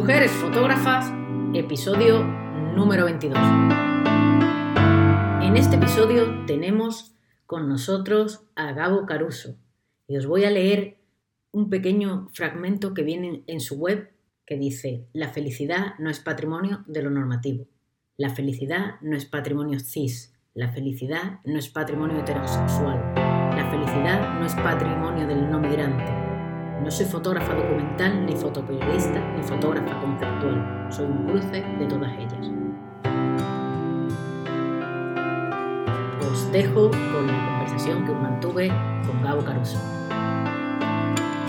[0.00, 1.12] Mujeres Fotógrafas,
[1.52, 2.24] episodio
[2.74, 3.38] número 22.
[5.42, 7.14] En este episodio tenemos
[7.44, 9.58] con nosotros a Gabo Caruso
[10.08, 10.96] y os voy a leer
[11.52, 14.10] un pequeño fragmento que viene en su web
[14.46, 17.66] que dice, la felicidad no es patrimonio de lo normativo,
[18.16, 24.46] la felicidad no es patrimonio cis, la felicidad no es patrimonio heterosexual, la felicidad no
[24.46, 26.19] es patrimonio del no migrante,
[26.82, 30.88] no soy fotógrafa documental, ni fotoperiodista, ni fotógrafa conceptual.
[30.90, 32.50] Soy un cruce de todas ellas.
[36.30, 38.68] Os dejo con la conversación que mantuve
[39.06, 39.78] con Gabo Caruso.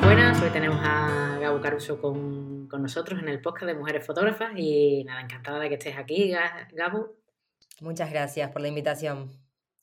[0.03, 4.51] Buenas, hoy tenemos a Gabo Caruso con, con nosotros en el podcast de Mujeres Fotógrafas
[4.57, 6.33] y nada, encantada de que estés aquí,
[6.73, 7.15] Gabo.
[7.79, 9.31] Muchas gracias por la invitación.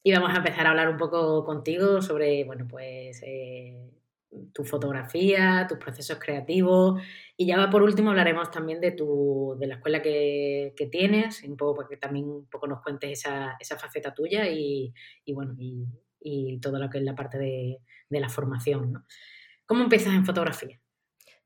[0.03, 3.98] Y vamos a empezar a hablar un poco contigo sobre, bueno, pues eh,
[4.52, 7.00] tu fotografía, tus procesos creativos
[7.36, 11.77] y ya por último hablaremos también de tu de la escuela que, tienes, un poco
[11.77, 14.92] porque también un poco nos cuentes esa, esa faceta tuya y,
[15.33, 17.78] bueno y, todo lo que es la parte de,
[18.11, 19.05] la formación.
[19.64, 20.78] ¿Cómo empiezas en fotografía?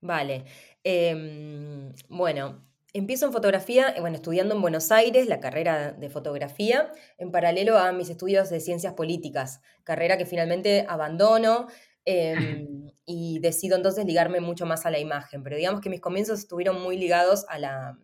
[0.01, 0.45] Vale,
[0.83, 7.31] em, bueno, empiezo en fotografía, bueno, estudiando en Buenos Aires la carrera de fotografía, en
[7.31, 11.69] paralelo a mis estudios de ciencias políticas, carrera que finalmente abandono
[12.05, 16.41] Em, y decido entonces ligarme mucho más a la imagen, pero digamos que mis comienzos
[16.41, 17.99] estuvieron muy ligados a la,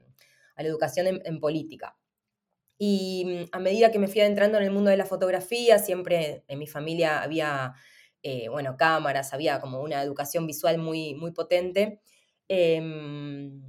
[0.56, 1.96] educación en, política.
[2.78, 6.44] Y mm, a medida que me fui adentrando en el mundo de la fotografía, siempre
[6.48, 7.74] en mi familia había,
[8.24, 12.00] eh, bueno, cámaras, había como una educación visual muy, muy potente.
[12.48, 13.62] Em,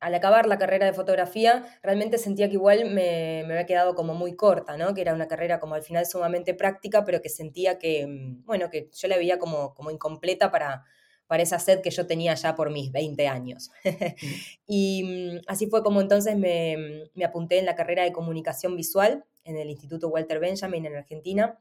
[0.00, 4.36] al acabar la carrera de fotografía, realmente sentía que igual me, había quedado como muy
[4.36, 4.94] corta, ¿no?
[4.94, 8.70] Que era una carrera como al final sumamente práctica, pero que sentía que, mm, bueno,
[8.70, 10.84] que yo la veía como, como incompleta para,
[11.26, 13.70] para esa sed que yo tenía ya por mis 20 años.
[14.66, 19.56] y mm, así fue como entonces me, apunté en la carrera de comunicación visual en
[19.56, 21.58] el Instituto Walter Benjamin en Argentina.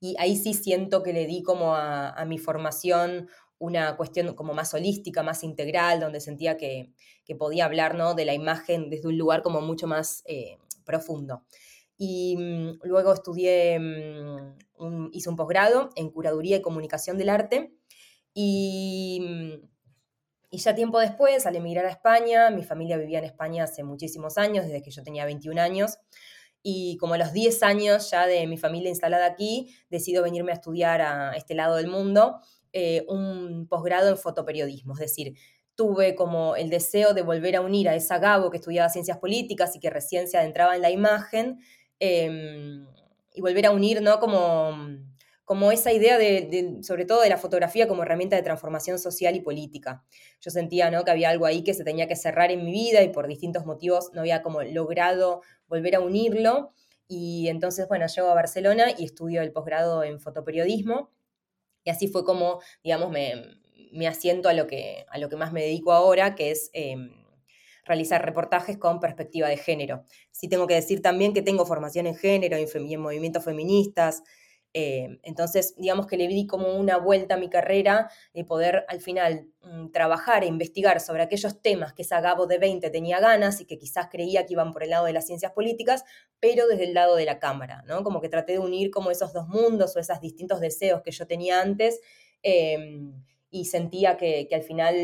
[0.00, 3.28] Y ahí sí siento que le di como a, a mi formación
[3.62, 6.92] una cuestión como más holística, más integral, donde sentía que,
[7.38, 8.14] podía hablar ¿no?
[8.14, 11.44] de la imagen desde un lugar como mucho más eh, profundo.
[11.96, 17.72] Y mm, luego estudié, mm, hice un posgrado en curaduría y comunicación del arte.
[18.34, 19.68] Y, mm,
[20.50, 24.38] y ya tiempo después, al emigrar a España, mi familia vivía en España hace muchísimos
[24.38, 25.98] años, desde que yo tenía 21 años,
[26.64, 30.56] y como a los 10 años ya de mi familia instalada aquí, decido venirme a
[30.56, 32.40] estudiar a este lado del mundo
[32.72, 35.34] eh, un posgrado en fotoperiodismo, es decir,
[35.74, 39.74] tuve como el deseo de volver a unir a esa Gabo que estudiaba ciencias políticas
[39.76, 41.60] y que recién se adentraba en la imagen,
[41.98, 42.86] em,
[43.34, 44.20] y volver a unir, ¿no?
[44.20, 44.72] Como,
[45.44, 49.40] como esa idea de, sobre todo de la fotografía como herramienta de transformación social y
[49.40, 50.04] política.
[50.40, 51.04] Yo sentía, ¿no?
[51.04, 53.66] Que había algo ahí que se tenía que cerrar en mi vida y por distintos
[53.66, 56.70] motivos no había como logrado volver a unirlo.
[57.08, 61.10] Y entonces, bueno, llego a Barcelona y estudio el posgrado en fotoperiodismo
[61.84, 65.62] y así fue como, digamos, me, asiento a lo, que, a lo que más me
[65.62, 67.10] dedico ahora, que es em,
[67.84, 70.04] realizar reportajes con perspectiva de género.
[70.30, 74.22] Sí tengo que decir también que tengo formación en género y en movimientos feministas,
[74.74, 79.00] eh, entonces, digamos que le di como una vuelta a mi carrera de poder al
[79.00, 83.60] final mm, trabajar e investigar sobre aquellos temas que esa Gabo de 20 tenía ganas
[83.60, 86.04] y que quizás creía que iban por el lado de las ciencias políticas,
[86.40, 88.02] pero desde el lado de la cámara, ¿no?
[88.02, 91.26] Como que traté de unir como esos dos mundos o esos distintos deseos que yo
[91.26, 92.00] tenía antes.
[92.42, 93.12] Em,
[93.50, 94.94] y sentía que, al final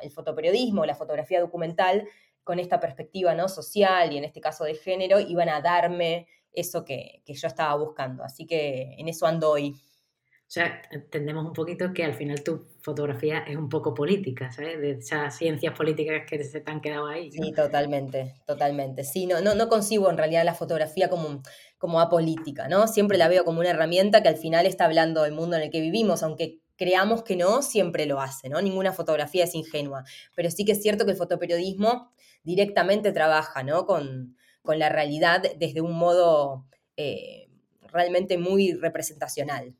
[0.00, 2.06] el fotoperiodismo, la fotografía documental,
[2.44, 3.48] con esta perspectiva ¿no?
[3.48, 8.24] social y en este caso de género, iban a darme eso que, yo estaba buscando.
[8.24, 9.70] Así que en eso ando hoy.
[9.72, 14.78] O sea, entendemos un poquito que al final tu fotografía es un poco política, ¿sabes?
[14.82, 17.32] De esas ciencias políticas que se te han quedado ahí.
[17.32, 19.02] Sí, totalmente, totalmente.
[19.02, 21.42] Sí, no, no, no concibo en realidad la fotografía como,
[21.78, 22.86] como apolítica, ¿no?
[22.86, 25.70] Siempre la veo como una herramienta que al final está hablando del mundo en el
[25.70, 28.60] que vivimos, aunque creamos que no, siempre lo hace, ¿no?
[28.60, 30.04] Ninguna fotografía es ingenua.
[30.34, 32.12] Pero sí que es cierto que el fotoperiodismo
[32.42, 33.86] directamente trabaja, ¿no?
[33.86, 36.66] Con, con la realidad desde un modo
[36.96, 37.48] eh,
[37.92, 39.74] realmente muy representacional.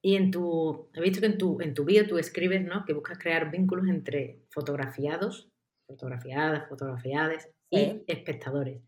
[0.00, 2.84] Y en tu, he visto que en tu, en tu bio tú escribes, ¿no?
[2.84, 5.50] Que buscas crear vínculos entre fotografiados,
[5.86, 8.80] fotografiadas, fotografiadas y espectadores.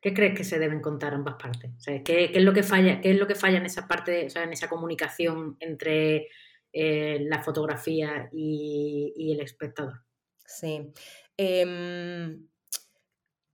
[0.00, 1.70] ¿Qué crees que se deben contar ambas partes?
[2.04, 4.68] ¿qué, es lo que falla, ¿Qué es lo que falla en esa parte, en esa
[4.68, 6.28] comunicación entre
[6.72, 10.02] eh, la fotografía y, el espectador?
[10.44, 10.92] Sí.
[11.36, 12.48] Em,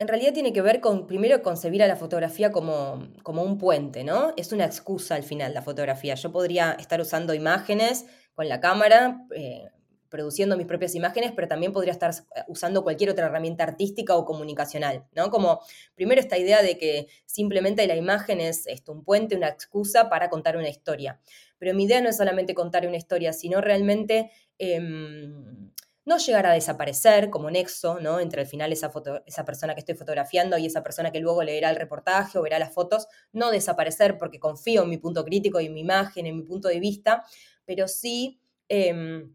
[0.00, 4.04] en realidad tiene que ver con, primero, concebir a la fotografía como, como, un puente,
[4.04, 4.32] ¿no?
[4.36, 6.14] Es una excusa al final la fotografía.
[6.14, 9.64] Yo podría estar usando imágenes con la cámara, eh,
[10.08, 14.24] produciendo mis propias imágenes, pero también podría estar eh, usando cualquier otra herramienta artística o
[14.24, 15.30] comunicacional, ¿no?
[15.30, 15.60] Como
[15.96, 20.30] primero esta idea de que simplemente la imagen es esto, un puente, una excusa para
[20.30, 21.20] contar una historia.
[21.58, 25.72] Pero mi idea no es solamente contar una historia, sino realmente em,
[26.08, 28.18] no llegar a desaparecer como nexo, ¿no?
[28.18, 31.42] Entre al final esa, foto, esa persona que estoy fotografiando y esa persona que luego
[31.42, 35.60] leerá el reportaje o verá las fotos, no desaparecer porque confío en mi punto crítico
[35.60, 37.24] y en mi imagen, en mi punto de vista,
[37.66, 38.40] pero sí
[38.70, 39.34] em,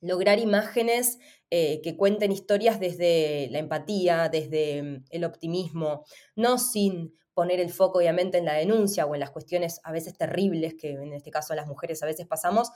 [0.00, 1.18] lograr imágenes
[1.50, 6.04] eh, que cuenten historias desde la empatía, desde em, el optimismo,
[6.36, 10.16] no sin poner el foco obviamente en la denuncia o en las cuestiones a veces
[10.16, 12.70] terribles que en este caso las mujeres a veces pasamos,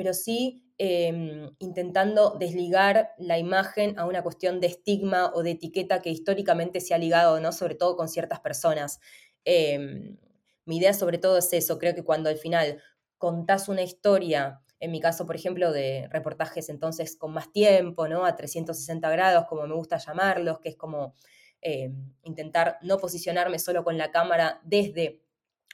[0.00, 6.00] pero sí em, intentando desligar la imagen a una cuestión de estigma o de etiqueta
[6.00, 7.52] que históricamente se ha ligado, ¿no?
[7.52, 8.98] Sobre todo con ciertas personas.
[9.44, 10.16] Em,
[10.64, 12.82] mi idea sobre todo es eso, creo que cuando al final
[13.18, 18.24] contás una historia, en mi caso, por ejemplo, de reportajes entonces con más tiempo, ¿no?
[18.24, 21.14] A 360 grados, como me gusta llamarlos, que es como
[21.60, 25.20] em, intentar no posicionarme solo con la cámara desde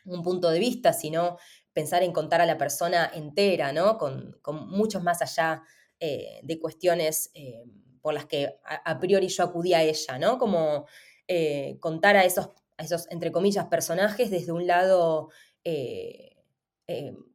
[0.05, 1.39] un punto de vista, sino
[1.77, 3.99] pensar en contar a la persona entera, ¿no?
[3.99, 5.63] Con, muchos más allá
[6.01, 7.65] eh, de cuestiones eh,
[8.01, 10.39] por las que a, priori yo acudía a ella, ¿no?
[10.39, 10.87] Como
[11.29, 15.29] eh, contar a esos, a esos, entre comillas, personajes desde un lado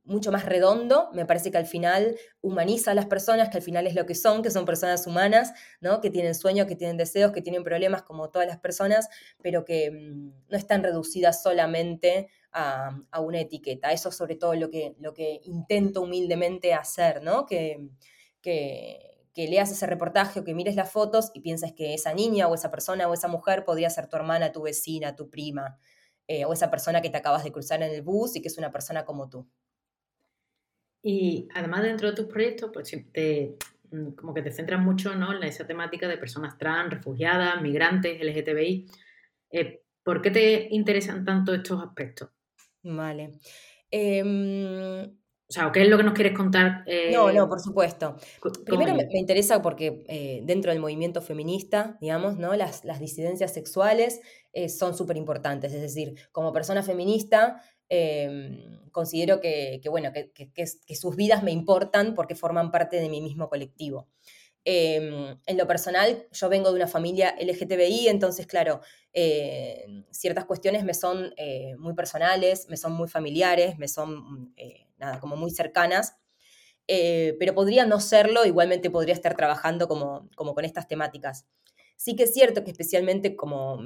[0.06, 3.86] mucho más redondo, me parece que al final humaniza a las personas, que al final
[3.86, 6.00] es lo que son, que son personas humanas, ¿no?
[6.00, 9.10] que tienen sueños, que tienen deseos, que tienen problemas como todas las personas,
[9.42, 13.92] pero que mm, no están reducidas solamente a, una etiqueta.
[13.92, 17.46] Eso es sobre todo lo que, lo que intento humildemente hacer, ¿no?
[17.46, 17.90] Que,
[18.42, 22.54] que, leas ese reportaje o que mires las fotos y pienses que esa niña o
[22.54, 25.80] esa persona o esa mujer podría ser tu hermana, tu vecina, tu prima,
[26.34, 28.58] eh, o esa persona que te acabas de cruzar en el bus y que es
[28.58, 29.46] una persona como tú.
[31.04, 33.58] Y además dentro de tus proyectos, pues te,
[33.92, 35.36] mm, como que te centras mucho ¿no?
[35.36, 38.88] en esa temática de personas trans, refugiadas, migrantes, LGTBI.
[39.50, 42.30] Eh, ¿Por qué te interesan tanto estos aspectos?
[42.82, 43.32] Vale.
[43.92, 46.86] Em, o sea, ¿qué es lo que nos quieres contar?
[47.12, 48.16] no, no, por supuesto.
[48.66, 52.56] Primero me, interesa porque eh, dentro del movimiento feminista, digamos, ¿no?
[52.56, 54.22] Las, disidencias sexuales
[54.54, 55.74] eh, son súper importantes.
[55.74, 62.36] Es decir, como persona feminista, em, considero que, bueno, que, sus vidas me importan porque
[62.36, 64.08] forman parte de mi mismo colectivo.
[64.64, 68.82] Em, en lo personal, yo vengo de una familia LGTBI, entonces, claro,
[69.14, 74.54] eh, ciertas cuestiones me son eh, muy personales, me son muy familiares, me son,
[74.98, 76.18] nada, como muy cercanas,
[76.88, 81.46] pero podría no serlo, igualmente podría estar trabajando como, como con estas temáticas.
[82.02, 83.78] Sí que es cierto que especialmente como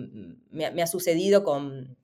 [0.49, 1.97] me, ha sucedido con,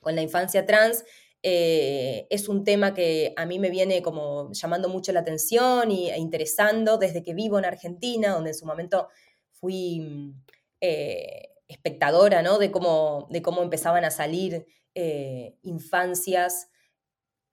[0.00, 1.04] con la infancia trans,
[1.44, 6.10] eh, es un tema que a mí me viene como llamando mucho la atención y,
[6.10, 9.06] e interesando desde que vivo en Argentina, donde en su momento
[9.52, 10.34] fui
[10.80, 12.58] eh, espectadora ¿no?
[12.58, 14.66] de, cómo, de cómo empezaban a salir
[14.96, 16.68] eh, infancias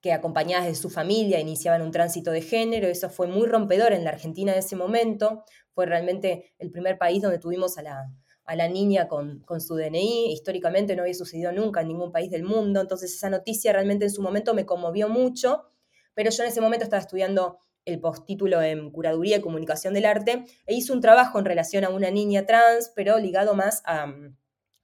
[0.00, 2.88] que acompañadas de su familia iniciaban un tránsito de género.
[2.88, 5.44] Eso fue muy rompedor en la Argentina en ese momento.
[5.74, 8.12] Fue realmente el primer país donde tuvimos a la,
[8.44, 10.32] a la niña con, su DNI.
[10.32, 14.10] Históricamente no había sucedido nunca en ningún país del mundo, entonces esa noticia realmente en
[14.10, 15.64] su momento me conmovió mucho,
[16.14, 20.44] pero yo en ese momento estaba estudiando el postítulo en Curaduría y Comunicación del Arte
[20.66, 24.12] e hice un trabajo en relación a una niña trans, pero ligado más a,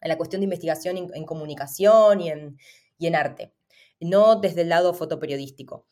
[0.00, 2.56] la cuestión de investigación en, comunicación y en,
[3.00, 3.52] en arte,
[4.00, 5.86] no desde el lado fotoperiodístico.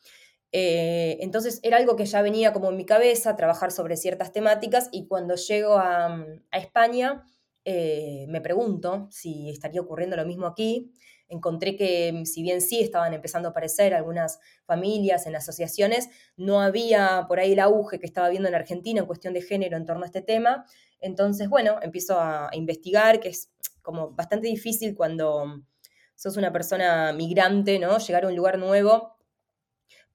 [0.51, 4.89] Eh, entonces era algo que ya venía como en mi cabeza, trabajar sobre ciertas temáticas
[4.91, 6.05] y cuando llego a,
[6.51, 7.25] a España
[7.69, 10.93] eh, me pregunto si estaría ocurriendo lo mismo aquí.
[11.27, 16.61] Encontré que mm, si bien sí estaban empezando a aparecer algunas familias en asociaciones, no
[16.61, 19.85] había por ahí el auge que estaba viendo en Argentina en cuestión de género en
[19.85, 20.65] torno a este tema.
[21.01, 23.51] Entonces, bueno, empiezo a, investigar, que es
[23.81, 25.61] como bastante difícil cuando
[26.15, 27.97] sos una persona migrante, ¿no?
[27.97, 29.16] Llegar a un lugar nuevo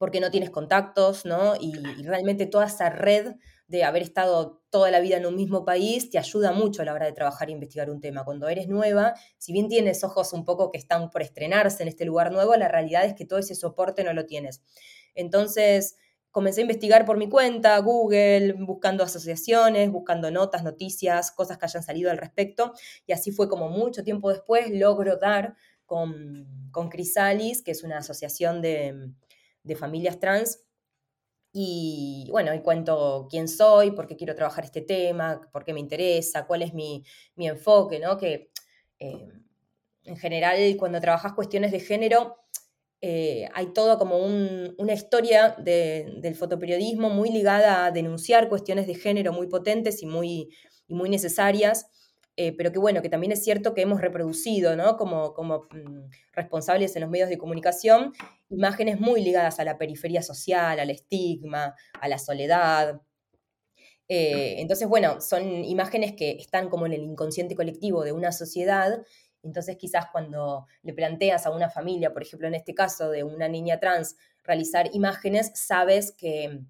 [0.03, 1.55] porque no tienes contactos, ¿no?
[1.61, 3.37] y realmente toda esa red
[3.69, 6.93] de haber estado toda la vida en un mismo país te ayuda mucho a la
[6.93, 8.25] hora de trabajar e investigar un tema.
[8.25, 12.05] Cuando eres nueva, si bien tienes ojos un poco que están por estrenarse en este
[12.05, 14.61] lugar nuevo, la realidad es que todo ese soporte no lo tienes.
[15.15, 15.95] Entonces,
[16.33, 21.85] comencé a investigar por mi cuenta, Google, buscando asociaciones, buscando notas, noticias, cosas que hayan
[21.85, 22.73] salido al respecto,
[23.07, 25.55] y así fue como mucho tiempo después logro dar
[25.87, 29.13] con, con Crisalis, que es una asociación de,
[29.63, 30.65] de familias trans,
[31.53, 35.81] y bueno, y cuento quién soy, por qué quiero trabajar este tema, por qué me
[35.81, 37.05] interesa, cuál es mi,
[37.37, 38.17] enfoque, ¿no?
[38.17, 38.51] Que
[38.99, 39.29] eh,
[40.05, 42.37] en general cuando trabajas cuestiones de género,
[43.03, 49.33] eh, hay toda como una historia del fotoperiodismo muy ligada a denunciar cuestiones de género
[49.33, 50.55] muy potentes y muy,
[50.89, 51.87] muy necesarias,
[52.37, 54.97] eh, pero que bueno, que también es cierto que hemos reproducido, ¿no?
[54.97, 58.13] Como, como mm, responsables en los medios de comunicación,
[58.49, 63.01] imágenes muy ligadas a la periferia social, al estigma, a la soledad.
[64.09, 69.03] Eh, entonces, bueno, son imágenes que están como en el inconsciente colectivo de una sociedad
[69.43, 73.49] entonces quizás cuando le planteas a una familia, por ejemplo en este caso de una
[73.49, 76.61] niña trans, realizar imágenes, sabes que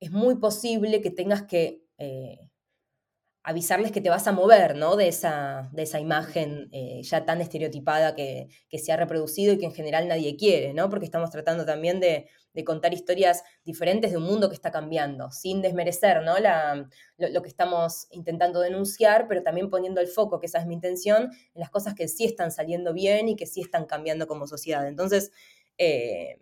[0.00, 2.50] es muy posible que tengas que eh,
[3.44, 4.96] avisarles que te vas a mover, ¿no?
[4.96, 9.66] De esa, de esa imagen eh, ya tan estereotipada que, se ha reproducido y que
[9.66, 10.88] en general nadie quiere, ¿no?
[10.88, 12.28] Porque estamos tratando también de,
[12.64, 16.34] contar historias diferentes de un mundo que está cambiando, sin desmerecer, ¿no?
[17.16, 21.30] Lo, que estamos intentando denunciar, pero también poniendo el foco, que esa es mi intención,
[21.54, 24.86] en las cosas que sí están saliendo bien y que sí están cambiando como sociedad.
[24.86, 25.32] Entonces,
[25.78, 26.40] eh,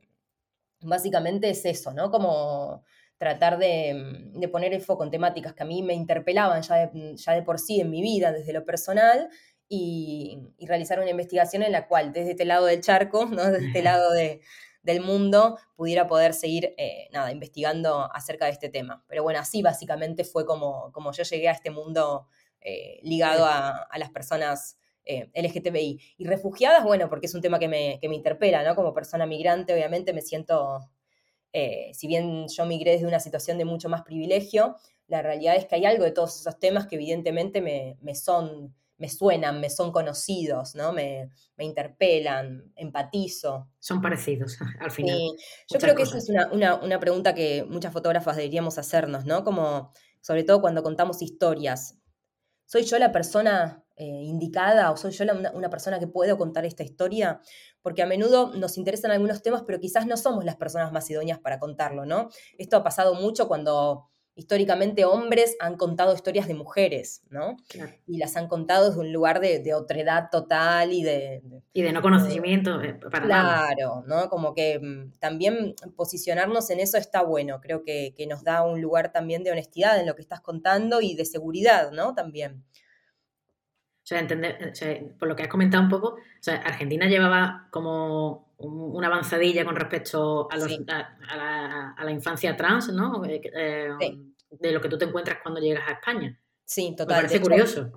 [0.83, 2.11] básicamente es eso, ¿no?
[2.11, 2.85] Como
[3.21, 7.17] tratar mm, de, poner el foco en temáticas que a mí me interpelaban ya de,
[7.17, 9.29] ya de por sí en mi vida, desde lo personal,
[9.69, 13.45] y, realizar una investigación en la cual desde este lado del charco, ¿no?
[13.45, 19.05] desde este lado del mundo, pudiera poder seguir eh, nada, investigando acerca de este tema.
[19.07, 22.27] Pero bueno, así básicamente fue como, como yo llegué a este mundo
[22.62, 26.00] eh, ligado a, las personas eh, LGTBI.
[26.17, 28.75] Y refugiadas, bueno, porque es un tema que me, que me interpela, ¿no?
[28.75, 30.89] Como persona migrante, obviamente me siento
[31.52, 34.76] eh, si bien yo migré desde una situación de mucho más privilegio,
[35.09, 39.09] la realidad es que hay algo de todos esos temas que evidentemente me, son, me
[39.09, 40.92] suenan, me son conocidos, ¿no?
[40.92, 43.69] Me, interpelan, empatizo.
[43.80, 45.19] Son parecidos al final.
[45.69, 49.42] yo creo que esa es una, pregunta que muchas fotógrafas deberíamos hacernos, ¿no?
[49.42, 51.99] Como, sobre todo cuando contamos historias.
[52.64, 56.64] ¿Soy yo la persona eh, indicada o soy yo una, una, persona que puedo contar
[56.64, 57.40] esta historia?
[57.83, 61.38] porque a menudo nos interesan algunos temas, pero quizás no somos las personas más idóneas
[61.38, 62.28] para contarlo, ¿no?
[62.59, 67.57] Esto ha pasado mucho cuando históricamente hombres han contado historias de mujeres, ¿no?
[68.07, 71.42] Y las han contado desde un lugar de, otredad total y de...
[71.73, 74.28] y de no conocimiento eh, para Claro, ¿no?
[74.28, 78.80] Como que mm, también posicionarnos en eso está bueno, creo que, que, nos da un
[78.80, 82.14] lugar también de honestidad en lo que estás contando y de seguridad, ¿no?
[82.14, 82.64] También.
[84.11, 84.73] O sea, entender,
[85.21, 89.76] por lo que has comentado un poco, o sea, Argentina llevaba como una avanzadilla con
[89.76, 93.25] respecto a, la, infancia trans, ¿no?
[93.25, 94.19] Eh, eh,
[94.50, 96.37] de lo que tú te encuentras cuando llegas a España.
[96.64, 97.19] Sí, total.
[97.19, 97.93] Me parece curioso.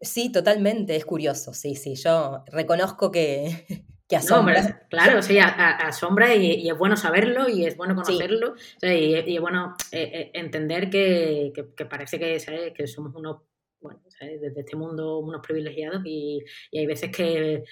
[0.00, 1.94] Sí, totalmente, es curioso, sí, sí.
[1.94, 3.64] Yo reconozco que,
[4.08, 4.88] que asombra.
[4.90, 10.32] claro, sí, asombra y, es bueno saberlo y es bueno conocerlo y, es bueno eh,
[10.34, 11.52] entender que,
[11.88, 13.42] parece que, que somos unos
[13.82, 17.64] bueno, desde este mundo unos privilegiados y, hay veces que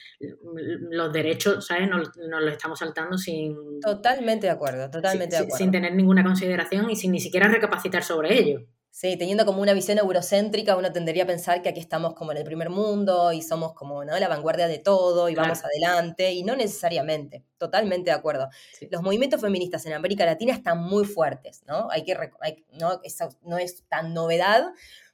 [0.91, 1.89] los derechos, ¿sabes?
[1.89, 3.81] Nos, los estamos saltando sin...
[3.81, 5.57] Totalmente de acuerdo, totalmente de acuerdo.
[5.57, 8.67] Sin tener ninguna consideración y sin ni siquiera recapacitar sobre ello.
[8.93, 12.39] Sí, teniendo como una visión eurocéntrica, uno tendería a pensar que aquí estamos como en
[12.39, 14.19] el primer mundo y somos como ¿no?
[14.19, 18.49] la vanguardia de todo y vamos adelante, y no necesariamente, totalmente de acuerdo.
[18.91, 21.89] Los movimientos feministas en América Latina están muy fuertes, ¿no?
[21.91, 22.17] Hay que,
[22.81, 23.01] ¿no?
[23.05, 24.65] Eso no es tan novedad,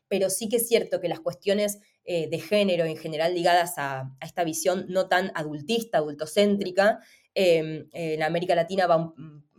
[0.09, 4.13] pero sí que es cierto que las cuestiones eh, de género en general ligadas a,
[4.21, 7.01] esta visión no tan adultista, adultocéntrica,
[7.35, 9.13] em, en América Latina va,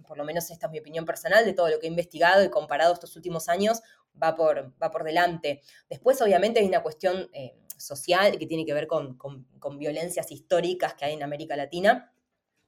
[0.08, 2.50] por lo menos esta es mi opinión personal, de todo lo que he investigado y
[2.50, 3.82] comparado estos últimos años,
[4.22, 5.62] va por, va por delante.
[5.90, 9.18] Después, obviamente, hay una cuestión eh, social que tiene que ver con,
[9.78, 12.14] violencias históricas que hay en América Latina,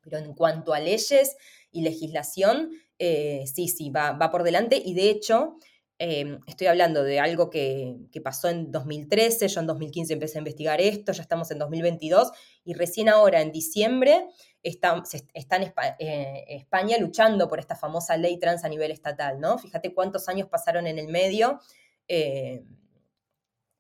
[0.01, 1.37] pero en cuanto a leyes
[1.71, 5.55] y legislación, eh, sí, sí, va, va por delante y de hecho...
[6.01, 10.79] Em, estoy hablando de algo que, pasó en 2013, yo en 2015 empecé a investigar
[10.79, 12.31] esto, ya estamos en 2022
[12.63, 14.25] y recién ahora en diciembre
[14.63, 15.03] está,
[15.33, 19.57] en eh, España luchando por esta famosa ley trans a nivel estatal, ¿no?
[19.57, 21.59] Fíjate cuántos años pasaron en el medio
[22.07, 22.63] eh,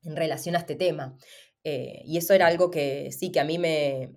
[0.03, 1.15] en relación a este tema.
[1.63, 4.11] Eh, y eso era algo que sí, que a mí me,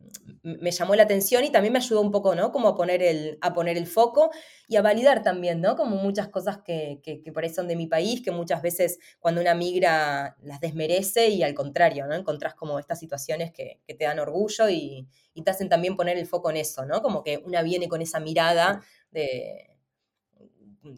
[0.45, 2.53] llamó la atención y también me ayudó un poco, ¿no?
[2.53, 4.31] Como a poner el, a poner el foco
[4.69, 5.77] y a validar también, ¿no?
[5.77, 9.41] Como muchas cosas que, que, por ahí son de mi país, que muchas veces cuando
[9.41, 12.15] una migra las desmerece y al contrario, ¿no?
[12.15, 15.09] Encontrás como estas situaciones que, te dan orgullo y,
[15.45, 17.03] te hacen también poner el foco en eso, ¿no?
[17.03, 19.69] Como que una viene con esa mirada de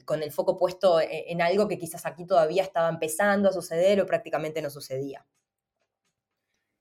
[0.06, 4.00] con el foco puesto e, en algo que quizás aquí todavía estaba empezando a suceder
[4.00, 5.26] o prácticamente no sucedía.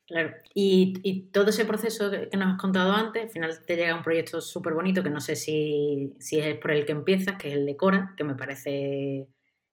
[0.05, 4.03] Claro, y, todo ese proceso que nos has contado antes, al final te llega un
[4.03, 7.65] proyecto súper bonito que no sé si, es por el que empiezas, que es el
[7.65, 9.27] de Cora, que me parece...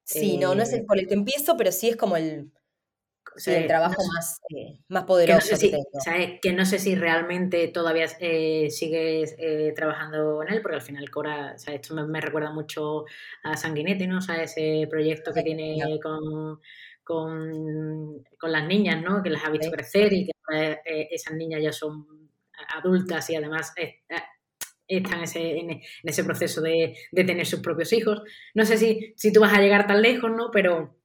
[0.05, 2.53] Sí, no, no es el por el que empiezo, pero sí es como el...
[3.47, 9.35] el trabajo más, eh, más poderoso que, que, no sé si realmente todavía eh, sigues
[9.37, 13.05] eh, trabajando en él, porque al final Cora, esto me, recuerda mucho
[13.43, 14.19] a Sanguinetti, ¿no?
[14.19, 16.61] O sea, ese proyecto que tiene con,
[17.11, 19.23] con, las niñas, ¿no?
[19.23, 20.79] Que las ha visto crecer y que
[21.11, 22.07] esas niñas ya son
[22.75, 23.73] adultas y además
[24.87, 28.23] están en ese, proceso de, tener sus propios hijos.
[28.55, 30.51] No sé si, si tú vas a llegar tan lejos, ¿no?
[30.53, 30.97] Pero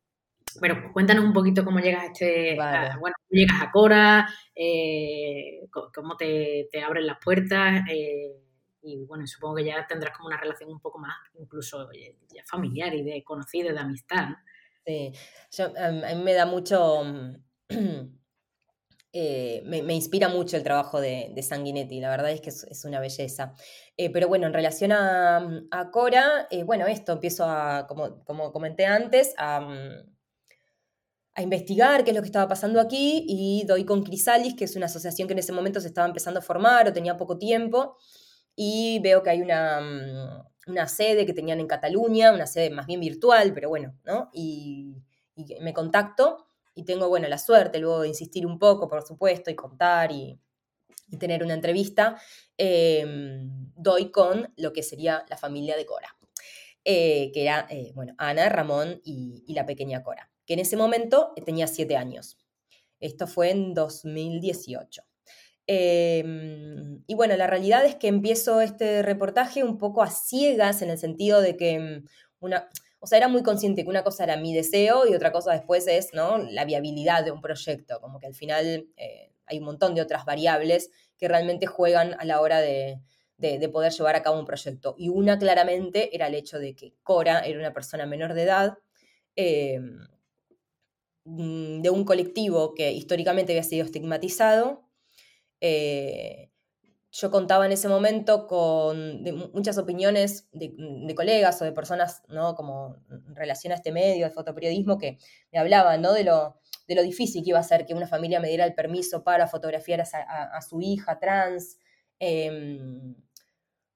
[0.62, 2.56] pero cuéntanos un poquito cómo llegas a este,
[3.00, 8.32] bueno, llegas a Cora, eh, cómo te, abren las puertas eh,
[8.84, 11.90] y bueno, supongo que ya tendrás como una relación un poco más incluso
[12.46, 14.30] familiar y de conocido, de amistad.
[14.86, 15.14] Sí,
[15.78, 17.02] a mí me da mucho,
[19.14, 23.54] eh, me, inspira mucho el trabajo de, Sanguinetti, la verdad es que es, una belleza.
[24.14, 29.68] pero bueno, en relación a, Cora, bueno, esto empiezo a, como, como comenté antes, a
[31.36, 34.76] a investigar qué es lo que estaba pasando aquí y doy con Crisalis, que es
[34.78, 37.98] una asociación que en ese momento se estaba empezando a formar o tenía poco tiempo,
[38.56, 42.88] y veo que hay una, mm, una sede que tenían en Cataluña, una sede más
[42.88, 44.30] bien virtual, pero bueno, ¿no?
[44.34, 44.96] Y,
[45.60, 49.56] me contacto y tengo, bueno, la suerte luego de insistir un poco, por supuesto, y
[49.56, 50.40] contar y,
[51.20, 52.20] tener una entrevista,
[52.58, 56.16] em, doy con lo que sería la familia de Cora,
[56.84, 61.34] eh, que era, eh, bueno, Ana, Ramón y la pequeña Cora que en ese momento
[61.46, 62.38] tenía siete años.
[63.00, 65.04] Esto fue en 2018.
[65.68, 70.92] Em, y bueno, la realidad es que empiezo este reportaje un poco a ciegas en
[70.92, 72.06] el sentido de que mm,
[72.40, 72.70] una,
[73.00, 75.88] o sea, era muy consciente que una cosa era mi deseo y otra cosa después
[75.88, 76.38] es ¿no?
[76.38, 80.26] la viabilidad de un proyecto, como que al final eh, hay un montón de otras
[80.26, 83.02] variables que realmente juegan a la hora de,
[83.38, 84.96] de, poder llevar a cabo un proyecto.
[84.98, 88.78] Y una claramente era el hecho de que Cora era una persona menor de edad,
[89.36, 90.00] em,
[91.26, 94.85] Mm, de un colectivo que históricamente había sido estigmatizado.
[95.68, 96.52] Eh,
[97.12, 102.54] yo contaba en ese momento con muchas opiniones de, colegas o de personas, ¿no?
[102.54, 105.18] Como en relación a este medio de fotoperiodismo que
[105.52, 106.14] me hablaban, ¿no?
[106.14, 108.76] De lo, de lo difícil que iba a ser que una familia me diera el
[108.76, 111.80] permiso para fotografiar a, su hija trans.
[112.20, 113.16] Em,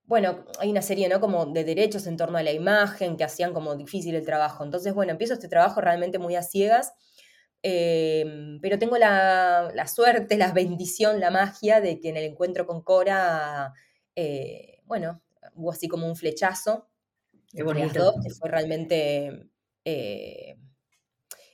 [0.06, 1.20] bueno, hay una serie, ¿no?
[1.20, 4.64] Como de derechos en torno a la imagen que hacían como difícil el trabajo.
[4.64, 6.94] Entonces, bueno, empiezo este trabajo realmente muy a ciegas
[7.62, 12.82] Em, pero tengo la, suerte, la bendición, la magia de que en el encuentro con
[12.82, 13.74] Cora,
[14.16, 15.22] eh, bueno,
[15.56, 16.90] hubo así como un flechazo
[17.54, 18.14] Qué bonito.
[18.24, 19.50] que fue realmente
[19.84, 20.58] eh,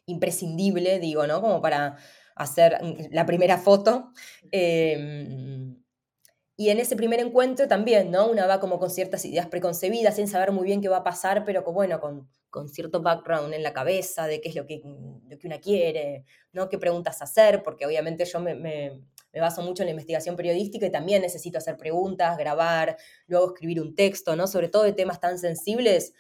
[0.05, 1.41] imprescindible, digo, ¿no?
[1.41, 1.97] Como para
[2.35, 2.77] hacer
[3.11, 4.11] la primera foto.
[4.51, 5.77] Em,
[6.57, 8.29] y en ese primer encuentro también, ¿no?
[8.29, 11.43] Una va como con ciertas ideas preconcebidas, sin saber muy bien qué va a pasar,
[11.45, 15.37] pero bueno, con, con cierto background en la cabeza de qué es lo que, lo
[15.37, 16.69] que una quiere, ¿no?
[16.69, 19.01] qué preguntas hacer, porque obviamente yo me, me,
[19.33, 22.95] baso mucho en la investigación periodística y también necesito hacer preguntas, grabar,
[23.27, 24.47] luego escribir un texto, ¿no?
[24.47, 26.13] sobre todo de temas tan sensibles.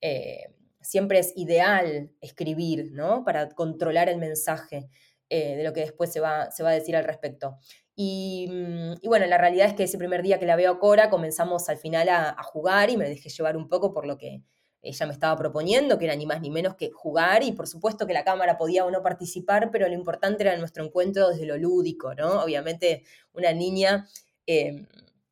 [0.00, 3.22] Eh, siempre es ideal escribir, ¿no?
[3.22, 4.88] Para controlar el mensaje
[5.28, 7.58] eh, de lo que después se va, se va a decir al respecto.
[7.94, 10.78] Y, mm, y, bueno, la realidad es que ese primer día que la veo a
[10.80, 14.42] Cora comenzamos al final a jugar y me dejé llevar un poco por lo que
[14.82, 18.06] ella me estaba proponiendo, que era ni más ni menos que jugar, y por supuesto
[18.06, 21.58] que la cámara podía o no participar, pero lo importante era nuestro encuentro desde lo
[21.58, 22.42] lúdico, ¿no?
[22.42, 24.06] Obviamente una niña...
[24.46, 24.86] Em,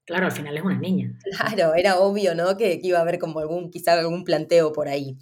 [0.05, 1.19] claro, al final es una niña.
[1.37, 2.57] Claro, era obvio, ¿no?
[2.57, 5.17] Que, iba a haber como algún, quizá algún planteo por ahí.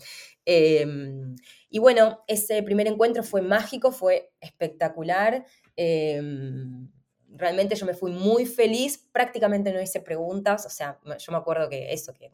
[0.44, 1.36] Em,
[1.70, 5.44] y bueno, ese primer encuentro fue mágico, fue espectacular.
[5.76, 6.88] Em,
[7.28, 11.68] realmente yo me fui muy feliz, prácticamente no hice preguntas, o sea, yo me acuerdo
[11.68, 12.30] que eso, que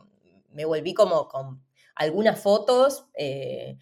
[0.50, 1.62] me volví como con
[1.94, 3.78] algunas fotos, eh,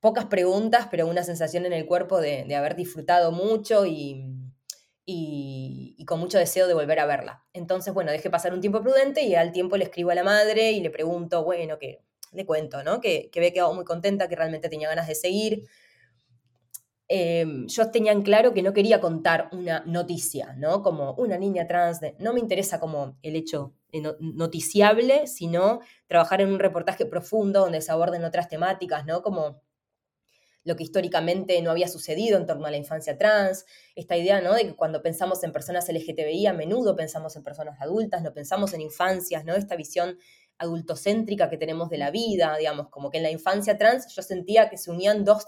[0.00, 4.24] pocas preguntas, pero una sensación en el cuerpo de, haber disfrutado mucho y,
[5.04, 7.44] y, con mucho deseo de volver a verla.
[7.52, 10.72] Entonces, bueno, dejé pasar un tiempo prudente y al tiempo le escribo a la madre
[10.72, 13.00] y le pregunto, bueno, que le cuento, ¿no?
[13.00, 15.64] Que, que había quedado muy contenta, que realmente tenía ganas de seguir.
[17.10, 20.82] Em, yo tenía en claro que no quería contar una noticia, ¿no?
[20.82, 23.74] Como una niña trans, no me interesa como el hecho
[24.20, 29.22] noticiable, sino trabajar en un reportaje profundo donde se aborden otras temáticas, ¿no?
[29.22, 29.62] Como
[30.64, 34.52] lo que históricamente no había sucedido en torno a la infancia trans, esta idea ¿no?
[34.54, 38.74] de que cuando pensamos en personas LGTBI a menudo pensamos en personas adultas, no pensamos
[38.74, 39.54] en infancias, ¿no?
[39.54, 40.18] esta visión
[40.58, 44.68] adultocéntrica que tenemos de la vida, digamos, como que en la infancia trans yo sentía
[44.68, 45.46] que se unían dos,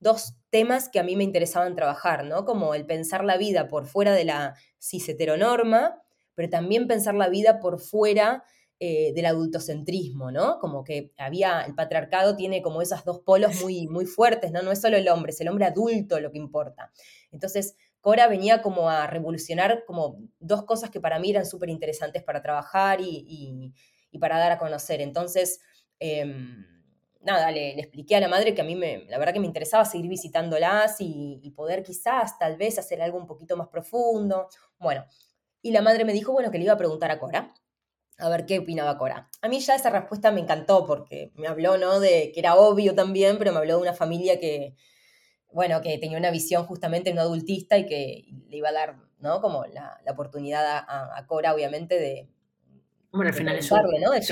[0.00, 2.44] dos temas que a mí me interesaban trabajar, ¿no?
[2.44, 6.02] como el pensar la vida por fuera de la cis heteronorma
[6.38, 8.44] pero también pensar la vida por fuera
[8.80, 10.60] eh, del adultocentrismo, ¿no?
[10.60, 14.62] Como que había, el patriarcado tiene como esos dos polos muy, muy fuertes, ¿no?
[14.62, 16.92] No es solo el hombre, es el hombre adulto lo que importa.
[17.32, 22.22] Entonces, Cora venía como a revolucionar como dos cosas que para mí eran súper interesantes
[22.22, 23.74] para trabajar y,
[24.20, 25.00] para dar a conocer.
[25.00, 25.60] Entonces,
[25.98, 26.64] em,
[27.20, 29.84] nada, le, expliqué a la madre que a mí me, la verdad que me interesaba
[29.86, 34.48] seguir visitándolas y, y, poder quizás, tal vez, hacer algo un poquito más profundo.
[34.78, 35.04] Bueno,
[35.62, 37.52] y la madre me dijo, bueno, que le iba a preguntar a Cora
[38.18, 39.28] a ver qué opinaba Cora.
[39.42, 42.00] A mí ya esa respuesta me encantó porque me habló, ¿no?
[42.00, 44.74] De que era obvio también, pero me habló de una familia que,
[45.52, 49.40] bueno, que tenía una visión justamente no adultista y que le iba a dar, ¿no?
[49.40, 52.28] Como la, oportunidad a, Cora, obviamente, de...
[53.10, 53.74] Bueno, al final es su,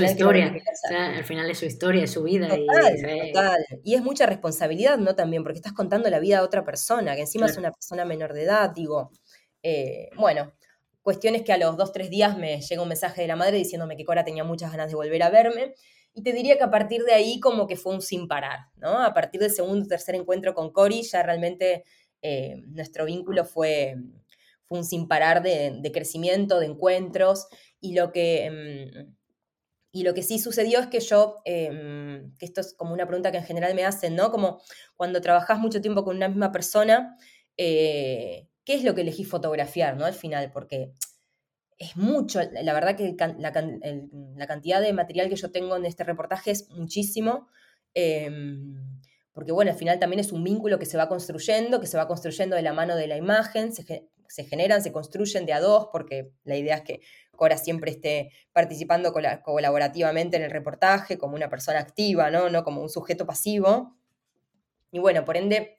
[0.05, 0.53] historia,
[0.93, 2.49] al final es su historia, es su vida.
[2.59, 3.65] y, total.
[3.83, 5.15] y es mucha responsabilidad, ¿no?
[5.15, 8.35] También, porque estás contando la vida de otra persona, que encima es una persona menor
[8.35, 9.13] de edad, digo.
[9.63, 10.53] Eh, bueno,
[11.07, 13.97] Cuestiones que a los dos, tres días me llega un mensaje de la madre diciéndome
[13.97, 15.73] que Cora tenía muchas ganas de volver a verme.
[16.13, 19.05] Y te diría que a partir de ahí como que fue un sin parar, ¿no?
[19.05, 21.85] A partir del segundo tercer encuentro con Cori ya realmente
[22.23, 23.95] eh, nuestro vínculo fue,
[24.65, 27.47] fue un sin parar de, crecimiento, de encuentros.
[27.81, 28.47] Y lo que...
[28.47, 29.15] Em,
[29.93, 33.31] y lo que sí sucedió es que yo, em, que esto es como una pregunta
[33.31, 34.33] que en general me hacen, ¿no?
[34.33, 34.61] Como
[34.97, 37.17] cuando trabajas mucho tiempo con una misma persona,
[37.57, 40.05] eh, qué es lo que elegí fotografiar, ¿no?
[40.05, 40.93] Al final, porque
[41.79, 46.51] es mucho, la verdad que la, cantidad de material que yo tengo en este reportaje
[46.51, 47.49] es muchísimo,
[47.95, 49.01] em,
[49.33, 52.09] porque bueno, al final también es un vínculo que se va construyendo, que se va
[52.09, 56.33] construyendo de la mano de la imagen, se, generan, se construyen de a dos, porque
[56.45, 57.01] la idea es que
[57.37, 59.13] Cora siempre esté participando
[59.45, 62.49] colaborativamente en el reportaje, como una persona activa, ¿no?
[62.49, 63.95] No como un sujeto pasivo.
[64.91, 65.79] Y bueno, por ende,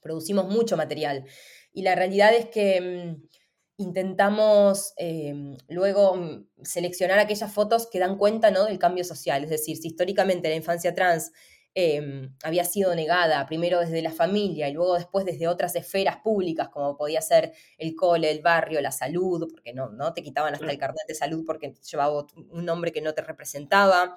[0.00, 1.26] producimos mucho material.
[1.74, 3.28] Y la realidad es que mm,
[3.76, 8.64] intentamos em, luego mm, seleccionar aquellas fotos que dan cuenta ¿no?
[8.64, 9.42] del cambio social.
[9.44, 11.32] Es decir, si históricamente la infancia trans
[11.74, 16.68] em, había sido negada, primero desde la familia y luego después desde otras esferas públicas,
[16.68, 20.70] como podía ser el cole, el barrio, la salud, porque no, no te quitaban hasta
[20.70, 24.16] el carnet de salud porque llevaba un nombre que no te representaba.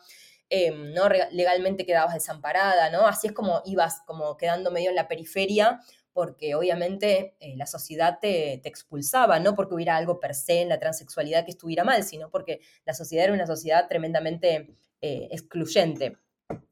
[0.50, 1.10] Em, ¿no?
[1.32, 3.06] legalmente quedabas desamparada, ¿no?
[3.06, 5.82] Así es como ibas como quedando medio en la periferia
[6.18, 10.80] porque obviamente eh, la sociedad te, expulsaba, no porque hubiera algo per se en la
[10.80, 16.18] transexualidad que estuviera mal, sino porque la sociedad era una sociedad tremendamente eh, excluyente.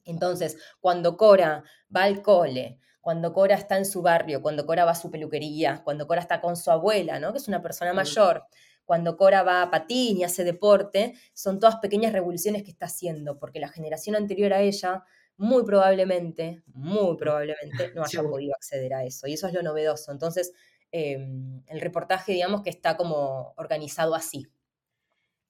[0.04, 1.64] Entonces, cuando Cora
[1.96, 5.84] va al cole, cuando Cora está en su barrio, cuando Cora va a su peluquería,
[5.84, 7.32] cuando Cora está con su abuela, ¿no?
[7.32, 8.46] que es una persona mayor,
[8.84, 13.38] cuando Cora va a patín y hace deporte, son todas pequeñas revoluciones que está haciendo,
[13.38, 15.04] porque la generación anterior a ella
[15.38, 19.28] muy probablemente, muy probablemente no haya podido acceder a eso.
[19.28, 20.12] Y eso es lo novedoso.
[20.12, 20.54] Entonces,
[20.92, 24.48] em, el reportaje, digamos que está como organizado así.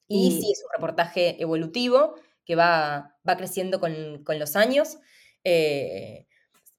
[0.08, 5.00] Y, sí, es un reportaje evolutivo que va, va creciendo con, los años.
[5.44, 6.28] Eh,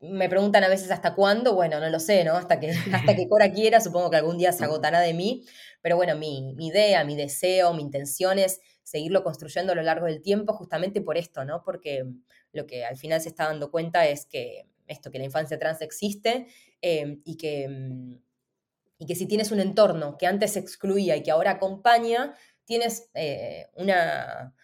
[0.00, 2.34] me preguntan a veces hasta cuándo, bueno, no lo sé, ¿no?
[2.34, 5.44] Hasta que, hasta que Cora quiera, supongo que algún día se agotará de mí,
[5.82, 10.06] pero bueno, mi, mi idea, mi deseo, mi intención es seguirlo construyendo a lo largo
[10.06, 11.62] del tiempo justamente por esto, ¿no?
[11.64, 12.04] Porque
[12.56, 15.82] lo que al final se está dando cuenta es que esto, que la infancia trans
[15.82, 16.46] existe
[16.80, 18.18] em, y, que, mm,
[18.98, 23.66] y que si tienes un entorno que antes excluía y que ahora acompaña, tienes eh,
[23.74, 24.54] una,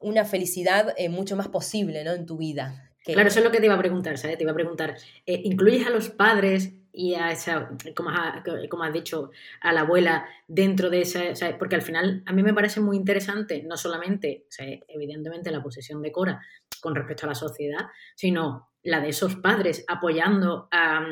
[0.00, 2.12] una felicidad eh, mucho más posible ¿no?
[2.12, 2.92] en tu vida.
[3.04, 4.36] Claro, eso es lo que te iba a preguntar, ¿sabes?
[4.36, 4.96] Te iba a preguntar,
[5.26, 9.82] eh, ¿incluyes a los padres y a esa, como has, como has dicho, a la
[9.82, 14.46] abuela dentro de esa, porque al final a mí me parece muy interesante, no solamente,
[14.88, 16.40] evidentemente, la posesión de Cora
[16.80, 21.04] con respecto a la sociedad, sino la de esos padres apoyando a,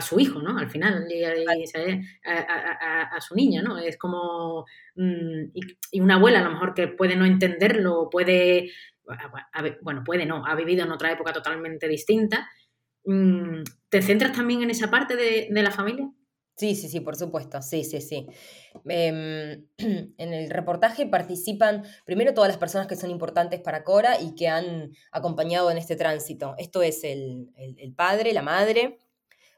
[0.00, 0.58] su hijo, ¿no?
[0.58, 1.06] Al final,
[2.24, 3.78] a, su niña, ¿no?
[3.78, 5.44] Es como, mm,
[5.92, 8.70] y, una abuela a lo mejor que puede no entenderlo, puede,
[9.80, 12.48] bueno, puede no, ha vivido en otra época totalmente distinta,
[13.88, 16.10] ¿Te centras también en esa parte de, la familia?
[16.56, 18.26] Sí, sí, sí, por supuesto, sí, sí, sí.
[18.86, 24.34] Em, en el reportaje participan primero todas las personas que son importantes para Cora y
[24.34, 26.54] que han acompañado en este tránsito.
[26.58, 28.98] Esto es el, el padre, la madre,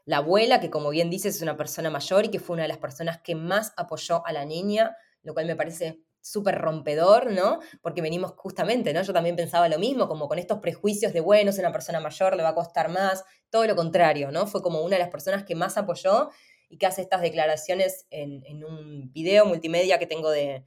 [0.05, 2.69] la abuela, que como bien dices es una persona mayor y que fue una de
[2.69, 7.59] las personas que más apoyó a la niña, lo cual me parece súper rompedor, ¿no?
[7.81, 9.01] Porque venimos justamente, ¿no?
[9.01, 12.35] Yo también pensaba lo mismo, como con estos prejuicios de, bueno, es una persona mayor,
[12.35, 14.47] le va a costar más, todo lo contrario, ¿no?
[14.47, 16.29] Fue como una de las personas que más apoyó
[16.69, 20.63] y que hace estas declaraciones en, un video multimedia que tengo de,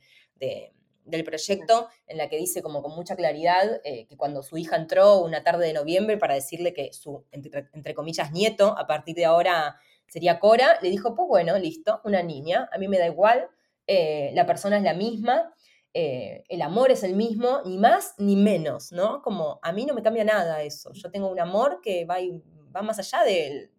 [1.04, 4.76] del proyecto, en la que dice como con mucha claridad eh, que cuando su hija
[4.76, 9.24] entró una tarde de noviembre para decirle que su, entre comillas, nieto, a partir de
[9.24, 13.48] ahora sería Cora, le dijo, pues bueno, listo, una niña, a mí me da igual,
[13.86, 15.52] eh, la persona es la misma.
[15.96, 19.22] eh, el amor es el mismo, ni más ni menos, ¿no?
[19.22, 20.92] Como a mí no me cambia nada eso.
[20.92, 22.16] Yo tengo un amor que va,
[22.74, 23.70] va más allá del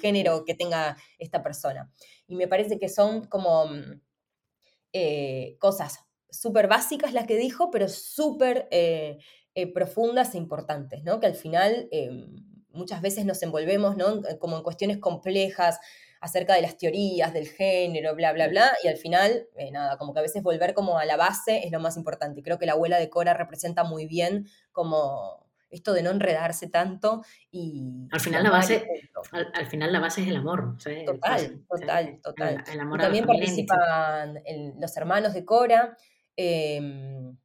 [0.00, 1.90] género que tenga esta persona.
[2.26, 4.00] Y me parece que son como mm,
[4.92, 8.68] eh, cosas súper básicas las que dijo, pero súper
[9.72, 11.20] profundas e importantes, ¿no?
[11.20, 11.88] Que al final
[12.70, 14.20] muchas veces nos envolvemos, ¿no?
[14.38, 15.78] Como en cuestiones complejas,
[16.24, 20.14] acerca de las teorías, del género, bla, bla, bla, y al final, eh, nada, como
[20.14, 22.40] que a veces volver como a la base es lo más importante.
[22.40, 26.70] Y creo que la abuela de Cora representa muy bien como esto de no enredarse
[26.70, 28.08] tanto y...
[28.10, 28.86] Al final, la base,
[29.52, 30.78] al, final la base es el amor.
[31.04, 32.64] Total, total, total.
[32.98, 34.42] también participan
[34.80, 35.94] los hermanos de Cora.
[36.36, 37.36] Em,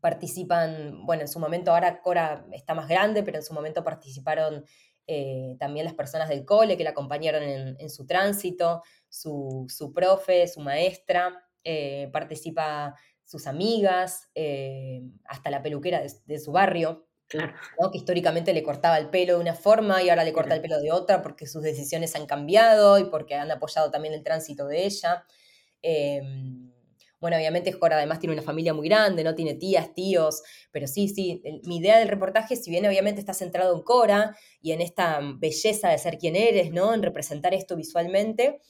[0.00, 4.64] participan, bueno, en su momento ahora Cora está más grande, pero en su momento participaron
[5.06, 10.60] eh, también las personas del cole que la acompañaron en, su tránsito, su, profe, su
[10.60, 17.54] maestra, eh, participa sus amigas, eh, hasta la peluquera de, su barrio, claro.
[17.92, 20.80] que históricamente le cortaba el pelo de una forma y ahora le corta el pelo
[20.80, 24.86] de otra porque sus decisiones han cambiado y porque han apoyado también el tránsito de
[24.86, 25.24] ella.
[27.26, 31.08] Bueno, obviamente Cora además tiene una familia muy grande, no tiene tías, tíos, pero sí,
[31.08, 35.18] sí, mi idea del reportaje, si bien obviamente está centrado en Cora y en esta
[35.36, 36.94] belleza de ser quien eres, ¿no?
[36.94, 38.60] En representar esto visualmente,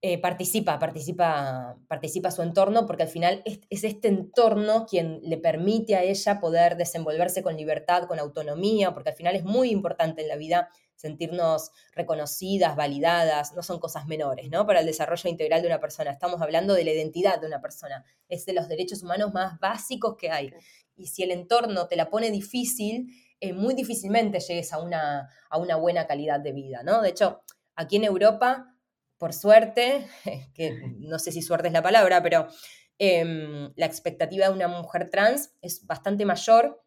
[0.00, 5.96] eh, participa, participa, participa su entorno, porque al final es, este entorno quien le permite
[5.96, 10.28] a ella poder desenvolverse con libertad, con autonomía, porque al final es muy importante en
[10.28, 14.66] la vida sentirnos reconocidas, validadas, no son cosas menores, ¿no?
[14.66, 16.10] Para el desarrollo integral de una persona.
[16.10, 18.04] Estamos hablando de la identidad de una persona.
[18.28, 20.50] Es de los derechos humanos más básicos que hay.
[20.96, 23.08] Y si el entorno te la pone difícil,
[23.40, 27.02] eh, muy difícilmente llegues a una, a una buena calidad de vida, ¿no?
[27.02, 27.42] De hecho,
[27.74, 28.74] aquí en Europa,
[29.18, 30.06] por suerte,
[30.54, 32.48] que no sé si suerte es la palabra, pero
[32.98, 36.82] em, la expectativa de una mujer trans es bastante mayor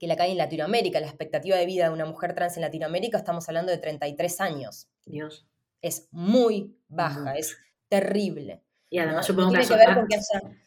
[0.00, 0.98] que la que hay en Latinoamérica.
[0.98, 4.88] La expectativa de vida de una mujer trans en Latinoamérica, estamos hablando de 33 años.
[5.04, 5.46] Dios.
[5.82, 7.56] Es muy baja, es
[7.88, 8.62] terrible.
[8.92, 9.64] Y además supongo que,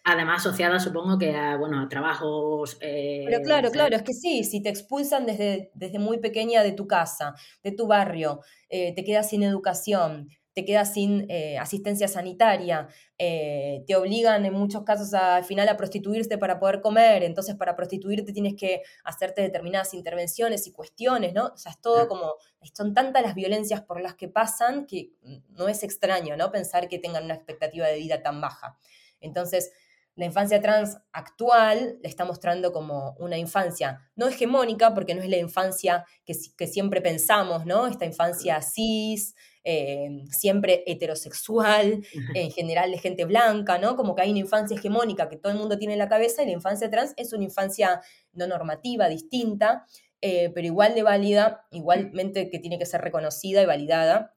[0.06, 2.78] además asociada supongo que a, bueno, a trabajos...
[2.80, 6.72] Eh, Pero claro, claro, es que sí, si te expulsan desde, desde muy pequeña de
[6.72, 12.08] tu casa, de tu barrio, eh, te quedas sin educación, te quedas sin eh, asistencia
[12.08, 12.88] sanitaria,
[13.18, 17.76] eh, te obligan en muchos casos al final a prostituirte para poder comer, entonces para
[17.76, 21.48] prostituirte tienes que hacerte determinadas intervenciones y cuestiones, ¿no?
[21.48, 22.36] O sea, es todo como,
[22.74, 25.12] son tantas las violencias por las que pasan que
[25.50, 26.52] no es extraño, ¿no?
[26.52, 28.78] Pensar que tengan una expectativa de vida tan baja.
[29.20, 29.72] Entonces,
[30.16, 35.30] la infancia trans actual le está mostrando como una infancia no hegemónica, porque no es
[35.30, 37.88] la infancia que, que siempre pensamos, ¿no?
[37.88, 43.96] Esta infancia cis, eh, siempre heterosexual, en general de gente blanca, ¿no?
[43.96, 46.48] Como que hay una infancia hegemónica que todo el mundo tiene en la cabeza y
[46.48, 48.02] la infancia trans es una infancia
[48.34, 49.86] no normativa, distinta,
[50.22, 54.36] eh, pero igual de válida, igualmente que tiene que ser reconocida y validada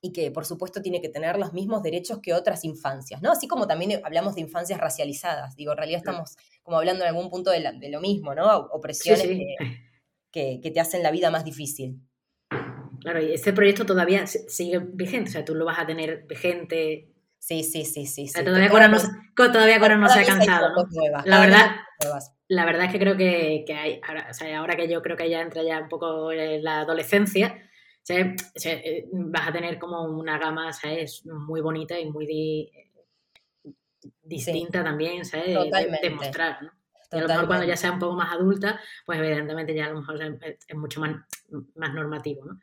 [0.00, 3.32] y que por supuesto tiene que tener los mismos derechos que otras infancias, ¿no?
[3.32, 7.30] Así como también hablamos de infancias racializadas, digo, en realidad estamos como hablando en algún
[7.30, 8.56] punto de, lo mismo, ¿no?
[8.72, 9.26] Opresiones
[10.30, 12.00] Que, te hacen la vida más difícil.
[13.00, 17.12] Claro, y este proyecto todavía sigue vigente, o sea, tú lo vas a tener vigente.
[17.38, 18.26] Sí, sí, sí, sí.
[18.32, 18.98] todavía Cora no,
[19.36, 20.84] todavía no se ha cansado, ¿no?
[21.24, 21.76] La verdad,
[22.48, 25.30] la verdad es que creo que, hay, ahora, o sea, ahora que yo creo que
[25.30, 27.56] ya entra ya un poco en la adolescencia,
[28.08, 31.24] eh, vas a tener como una gama, ¿sabes?
[31.26, 32.70] Muy bonita y muy
[34.22, 35.46] distinta también, ¿sabes?
[36.02, 36.70] De, mostrar, ¿no?
[37.10, 39.90] Y a lo mejor cuando ya sea un poco más adulta, pues evidentemente ya a
[39.90, 41.16] lo mejor es, mucho más,
[41.74, 42.60] más normativo, ¿no?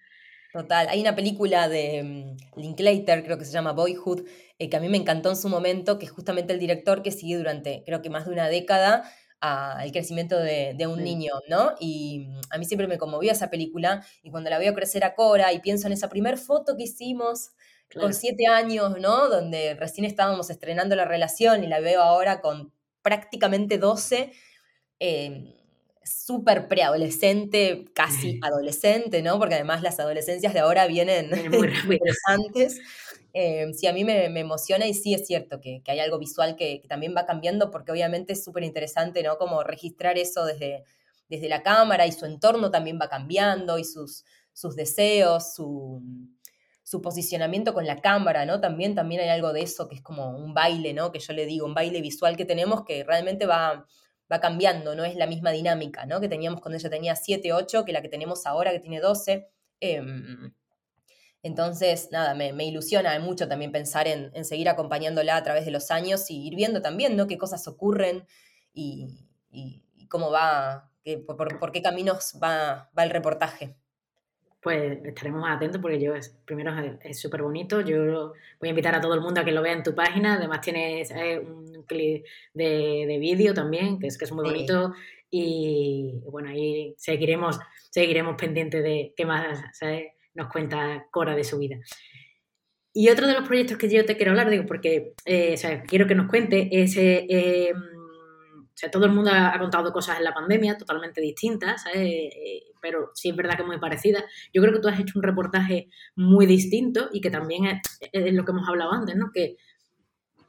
[0.53, 0.87] Total.
[0.87, 4.25] Hay una película de mm, Linklater, creo que se llama Boyhood,
[4.57, 7.11] eh, que a mí me encantó en su momento, que es justamente el director que
[7.11, 9.03] sigue durante, creo que más de una década,
[9.39, 11.75] al crecimiento de, un niño, ¿no?
[11.79, 15.13] Y mm, a mí siempre me conmovió esa película y cuando la veo crecer a
[15.15, 17.51] Cora y pienso en esa primera foto que hicimos
[17.93, 19.29] con siete años, ¿no?
[19.29, 24.31] Donde recién estábamos estrenando la relación y la veo ahora con prácticamente 12,
[24.99, 25.55] eh,
[26.03, 29.37] súper preadolescente, casi adolescente, ¿no?
[29.39, 32.79] Porque además las adolescencias de ahora vienen muy interesantes.
[33.37, 36.81] Eh, sí, a mí me, emociona y sí es cierto que, hay algo visual que,
[36.87, 39.37] también va cambiando porque obviamente es súper interesante, ¿no?
[39.37, 40.85] Como registrar eso desde,
[41.27, 46.01] desde la cámara y su entorno también va cambiando y sus, sus deseos, su,
[46.81, 48.61] su posicionamiento con la cámara, ¿no?
[48.61, 51.11] También, también hay algo de eso que es como un baile, ¿no?
[51.11, 53.85] Que yo le digo, un baile visual que tenemos que realmente va,
[54.31, 56.21] va cambiando, no es la misma dinámica, ¿no?
[56.21, 59.49] Que teníamos cuando ella tenía 7, 8, que la que tenemos ahora que tiene 12.
[61.45, 66.31] Entonces, nada, me, ilusiona mucho también pensar en, seguir acompañándola a través de los años
[66.31, 67.27] y ir viendo también, ¿no?
[67.27, 68.25] Qué cosas ocurren
[68.73, 69.09] y,
[70.09, 70.89] cómo va,
[71.27, 73.75] por, qué caminos va, va el reportaje.
[74.59, 76.13] Pues estaremos atentos porque yo,
[76.45, 79.61] primero es súper bonito, yo voy a invitar a todo el mundo a que lo
[79.61, 84.25] vea en tu página, además tienes un clip de, de vídeo también, que es que
[84.25, 84.95] es muy bonito.
[85.29, 87.59] Y bueno, ahí seguiremos,
[87.91, 89.59] seguiremos pendientes de qué más
[90.35, 91.77] nos cuenta Cora de su vida.
[92.93, 95.55] Y otro de los proyectos que yo te quiero hablar, digo, porque eh,
[95.87, 97.73] quiero que nos cuente, es eh,
[98.75, 103.11] o sea, todo el mundo ha, contado cosas en la pandemia totalmente distintas, eh, pero
[103.13, 104.25] sí es verdad que muy parecidas.
[104.53, 108.43] Yo creo que tú has hecho un reportaje muy distinto y que también es, lo
[108.43, 109.31] que hemos hablado antes, ¿no?
[109.33, 109.55] Que,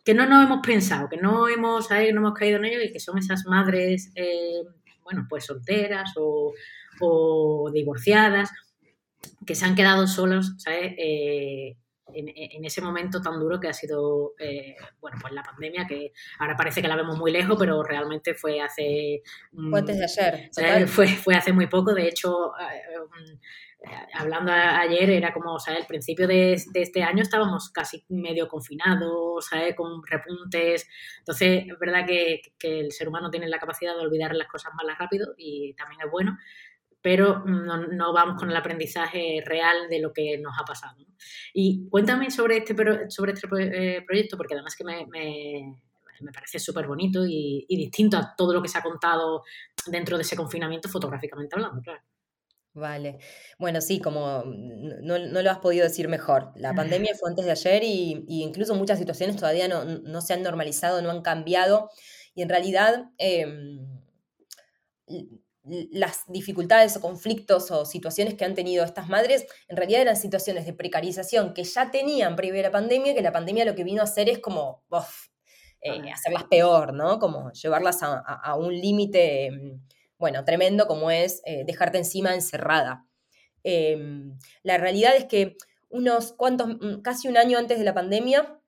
[0.04, 2.98] que no nos hemos pensado, que no hemos, no hemos caído en ello y que
[2.98, 4.62] son esas madres, eh,
[5.04, 6.52] bueno, pues solteras o,
[7.00, 8.50] o, divorciadas,
[9.46, 10.94] que se han quedado solos, ¿sabes?
[10.98, 11.76] Eh,
[12.14, 16.56] en, ese momento tan duro que ha sido, eh, bueno, pues la pandemia, que ahora
[16.56, 19.22] parece que la vemos muy lejos, pero realmente fue hace...
[19.70, 20.88] Fue antes de ayer.
[20.88, 22.52] Fue, fue hace muy poco, de hecho...
[22.58, 23.38] Eh, um,
[24.14, 29.46] hablando ayer, era como, o sea, el principio de, este año estábamos casi medio confinados,
[29.46, 29.74] ¿sabes?
[29.74, 30.88] Con repuntes.
[31.18, 34.72] Entonces, es verdad que, que, el ser humano tiene la capacidad de olvidar las cosas
[34.74, 36.36] más rápido y también es bueno,
[37.06, 40.96] pero no, vamos con el aprendizaje real de lo que nos ha pasado.
[41.54, 42.74] Y cuéntame sobre este,
[43.10, 45.06] sobre este eh, proyecto, porque además que me,
[46.34, 49.44] parece súper bonito y, distinto a todo lo que se ha contado
[49.86, 52.02] dentro de ese confinamiento fotográficamente hablando, claro.
[52.74, 53.18] Vale.
[53.56, 56.50] Bueno, sí, como no, lo has podido decir mejor.
[56.56, 61.02] La pandemia fue antes de ayer y, incluso muchas situaciones todavía no, se han normalizado,
[61.02, 61.88] no han cambiado.
[62.34, 63.86] Y en realidad, em,
[65.90, 70.64] las dificultades o conflictos o situaciones que han tenido estas madres en realidad eran situaciones
[70.64, 74.00] de precarización que ya tenían previa a la pandemia, que la pandemia lo que vino
[74.00, 74.84] a hacer es como
[75.80, 77.18] eh, hacerlas peor, ¿no?
[77.18, 79.80] Como llevarlas a, un límite, mm,
[80.18, 83.06] bueno, tremendo como es eh, dejarte encima encerrada.
[83.64, 85.56] Em, la realidad es que
[85.88, 88.60] unos cuantos, mm, casi un año antes de la pandemia,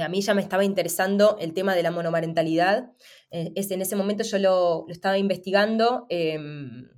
[0.00, 2.92] a mí ya me estaba interesando el tema de la monomarentalidad.
[3.30, 6.88] Eh, es, en ese momento yo lo, estaba investigando, em,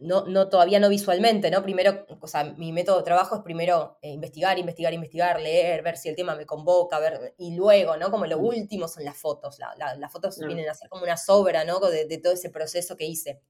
[0.00, 1.62] no, no, todavía no visualmente, ¿no?
[1.62, 5.96] Primero, o sea, mi método de trabajo es primero eh, investigar, investigar, investigar, leer, ver
[5.96, 8.10] si el tema me convoca, ver, y luego, ¿no?
[8.10, 8.44] Como lo mm.
[8.44, 9.58] último son las fotos.
[9.58, 11.80] las fotos vienen a ser como una sobra, ¿no?
[11.80, 13.40] De, de todo ese proceso que hice.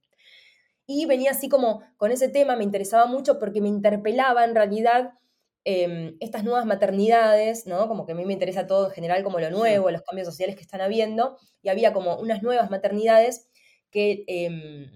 [0.86, 5.12] Y venía así como con ese tema, me interesaba mucho porque me interpelaba en realidad
[5.64, 7.86] Em, estas nuevas maternidades, ¿no?
[7.86, 10.56] Como que a mí me interesa todo en general como lo nuevo, los cambios sociales
[10.56, 13.50] que están habiendo, y había como unas nuevas maternidades
[13.90, 14.90] que, em,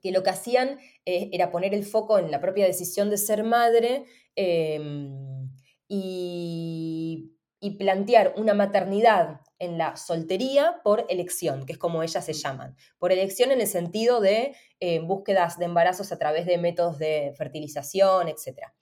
[0.00, 3.42] que lo que hacían eh, era poner el foco en la propia decisión de ser
[3.42, 4.04] madre
[4.36, 5.50] em,
[5.88, 12.32] y, y plantear una maternidad en la soltería por elección, que es como ellas se
[12.32, 12.76] llaman.
[12.98, 17.34] Por elección en el sentido de eh, búsquedas de embarazos a través de métodos de
[17.36, 18.72] fertilización, etc.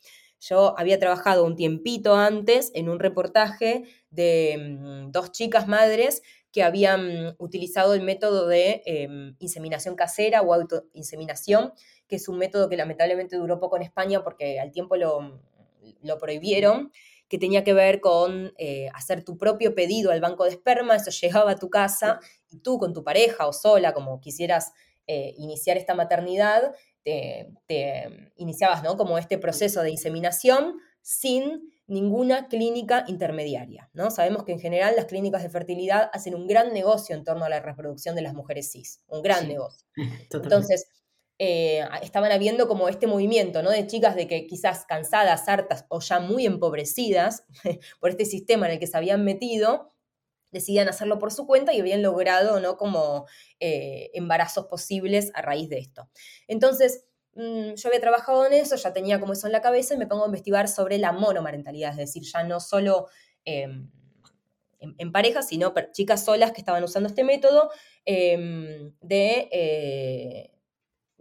[0.40, 6.22] Yo había trabajado un tiempito antes en un reportaje de mm, dos chicas madres
[6.53, 11.72] que habían utilizado el método de em, inseminación casera o autoinseminación,
[12.09, 15.40] que es un método que lamentablemente duró poco en España porque al tiempo lo,
[16.03, 16.92] lo prohibieron,
[17.29, 21.11] que tenía que ver con eh, hacer tu propio pedido al banco de esperma, eso
[21.11, 22.20] llegaba a tu casa
[22.51, 24.72] y tú con tu pareja o sola, como quisieras
[25.07, 26.75] eh, iniciar esta maternidad,
[27.66, 28.97] te, iniciabas ¿no?
[28.97, 33.88] como este proceso de inseminación sin ninguna clínica intermediaria.
[33.92, 34.11] ¿no?
[34.11, 37.49] Sabemos que en general las clínicas de fertilidad hacen un gran negocio en torno a
[37.49, 39.87] la reproducción de las mujeres cis, un gran negocio.
[40.33, 40.88] Entonces,
[41.38, 43.71] eh, estaban habiendo como este movimiento ¿no?
[43.71, 47.45] de chicas de que quizás cansadas, hartas o ya muy empobrecidas
[48.01, 49.92] por este sistema en el que se habían metido,
[50.50, 52.76] decidían hacerlo por su cuenta y habían logrado, ¿no?
[52.76, 53.26] Como
[53.61, 56.09] eh, embarazos posibles a raíz de esto.
[56.46, 57.04] Entonces,
[57.35, 60.06] mm, yo había trabajado en eso, ya tenía como eso en la cabeza y me
[60.06, 63.09] pongo a investigar sobre la monomarentalidad, es decir, ya no solo
[63.44, 63.90] em,
[64.80, 67.70] en, pareja, sino chicas solas que estaban usando este método
[68.04, 70.50] em, de eh,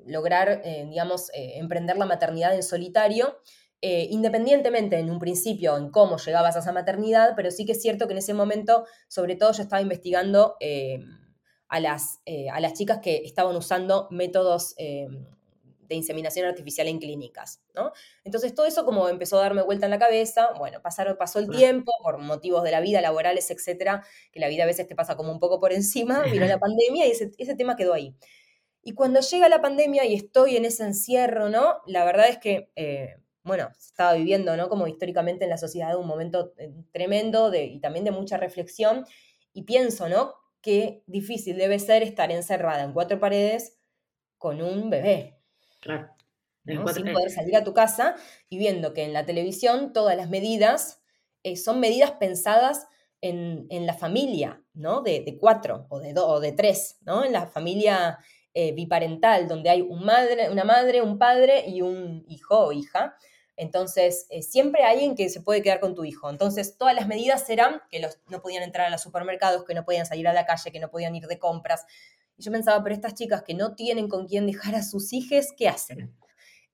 [0.06, 3.40] lograr, eh, digamos, emprender la maternidad en solitario
[3.88, 7.82] eh, independientemente en un principio en cómo llegabas a esa maternidad, pero sí que es
[7.84, 11.06] cierto que en ese momento, sobre todo, yo estaba investigando eh,
[11.68, 17.62] a, las, eh, a las chicas que estaban usando métodos de inseminación artificial en clínicas,
[17.76, 17.92] ¿no?
[18.24, 21.48] Entonces todo eso como empezó a darme vuelta en la cabeza, bueno, pasaron, pasó el
[21.48, 25.16] tiempo por motivos de la vida, laborales, etcétera, que la vida a veces te pasa
[25.16, 28.16] como un poco por encima, vino la pandemia y ese, ese tema quedó ahí.
[28.82, 31.82] Y cuando llega la pandemia y estoy en ese encierro, ¿no?
[31.86, 32.72] La verdad es que
[33.46, 34.68] bueno, se estaba viviendo, ¿no?
[34.70, 39.06] Como históricamente en la sociedad un momento eh, tremendo de, y también de mucha reflexión.
[39.54, 40.34] Y pienso, ¿no?
[40.62, 43.78] Qué difícil debe ser estar encerrada en cuatro paredes
[44.38, 45.40] con un bebé.
[45.80, 46.10] Claro.
[46.66, 48.16] Sin poder salir a tu casa
[48.50, 51.04] y viendo que en la televisión todas las medidas
[51.44, 52.88] eh, son medidas pensadas
[53.22, 55.02] en, la familia, ¿no?
[55.02, 57.24] De, cuatro o de dos o de tres, ¿no?
[57.24, 58.20] En la familia
[58.54, 63.16] eh, biparental, donde hay un madre, una madre, un padre y un hijo o hija.
[63.58, 66.30] Entonces, eh, siempre hay alguien que se puede quedar con tu hijo.
[66.30, 69.86] Entonces, todas las medidas eran que los, no podían entrar a los supermercados, que no
[69.86, 71.86] podían salir a la calle, que no podían ir de compras.
[72.38, 75.48] Y yo pensaba, pero estas chicas que no tienen con quién dejar a sus hijos,
[75.58, 76.14] ¿qué hacen?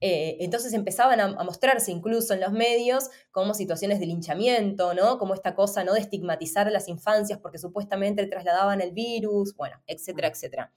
[0.04, 5.20] Eh, entonces empezaban a, mostrarse incluso en los medios como situaciones de linchamiento, ¿no?
[5.20, 5.94] Como esta cosa, ¿no?
[5.94, 10.74] De estigmatizar a las infancias porque supuestamente trasladaban el virus, bueno, etcétera, etcétera.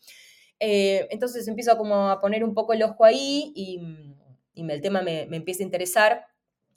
[0.61, 3.81] Eh, entonces empiezo como a poner un poco el ojo ahí y,
[4.57, 6.27] el tema me, empieza a interesar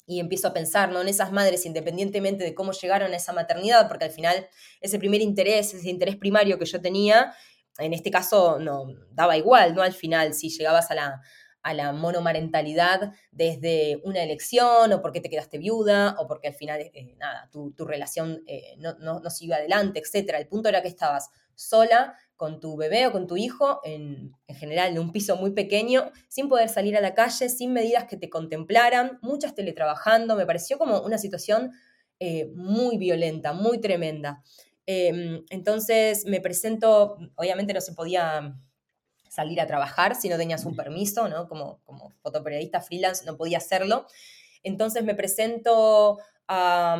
[0.06, 1.02] y empiezo a pensar ¿no?
[1.02, 4.48] en esas madres independientemente de cómo llegaron a esa maternidad, porque al final
[4.80, 7.34] ese primer interés, ese interés primario que yo tenía,
[7.78, 9.82] en este caso no daba igual, ¿no?
[9.82, 11.22] Al final, si llegabas a la,
[11.62, 16.80] a la monomarentalidad desde una elección o porque te quedaste viuda o porque al final,
[16.82, 20.36] eh, nada, tu, relación eh, no, no, no sigue adelante, etc.
[20.38, 24.92] El punto era que estabas sola con tu bebé o con tu hijo, en, general
[24.92, 28.30] en un piso muy pequeño, sin poder salir a la calle, sin medidas que te
[28.30, 31.72] contemplaran, muchas teletrabajando, me pareció como una situación
[32.20, 34.44] eh, muy violenta, muy tremenda.
[34.86, 38.56] Em, entonces me presento, obviamente no se podía
[39.30, 41.48] salir a trabajar si no tenías un permiso, ¿no?
[41.48, 44.06] Como, como fotoperiodista freelance no podía hacerlo.
[44.64, 46.96] Entonces me presento a,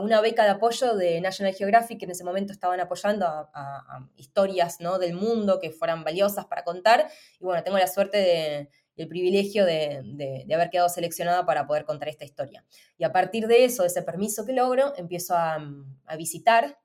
[0.00, 4.80] una beca de apoyo de National Geographic, que en ese momento estaban apoyando a, historias
[4.80, 4.98] ¿no?
[4.98, 7.08] del mundo que fueran valiosas para contar.
[7.40, 11.84] Y bueno, tengo la suerte de, el privilegio de, de, haber quedado seleccionada para poder
[11.84, 12.64] contar esta historia.
[12.96, 15.58] Y a partir de eso, de ese permiso que logro, empiezo a,
[16.06, 16.78] a visitar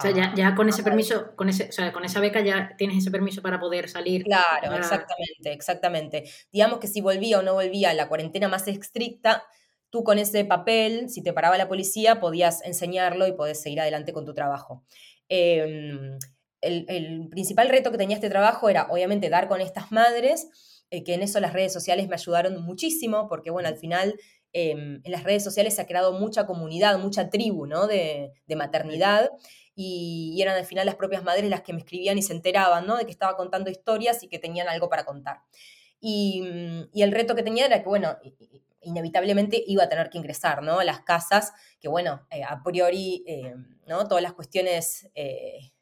[0.00, 2.98] o sea, ya, con ese permiso, con, ese, o sea, con esa beca ya tienes
[2.98, 4.22] ese permiso para poder salir.
[4.22, 6.24] Claro, exactamente, exactamente.
[6.52, 9.44] Digamos que si volvía o no volvía a la cuarentena más estricta,
[9.90, 14.12] tú con ese papel, si te paraba la policía, podías enseñarlo y podés seguir adelante
[14.12, 14.84] con tu trabajo.
[15.28, 16.18] Em,
[16.60, 20.48] el, principal reto que tenía este trabajo era, obviamente, dar con estas madres,
[20.90, 24.14] eh, que en eso las redes sociales me ayudaron muchísimo, porque, bueno, al final
[24.52, 27.86] em, en las redes sociales se ha creado mucha comunidad, mucha tribu, ¿no?
[27.86, 29.30] De, de maternidad
[29.80, 32.96] y, eran al final las propias madres las que me escribían y se enteraban, ¿no?
[32.96, 35.42] De que estaba contando historias y que tenían algo para contar.
[36.00, 38.16] Y, mm, el reto que tenía era que, bueno,
[38.82, 40.82] inevitablemente iba a tener que ingresar, ¿no?
[40.82, 43.54] Las casas, que bueno, eh, a priori, eh,
[43.86, 44.06] ¿no?
[44.06, 45.72] Todas las cuestiones eh,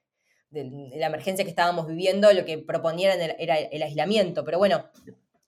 [0.50, 4.90] de, la emergencia que estábamos viviendo, lo que proponían era el aislamiento, pero bueno,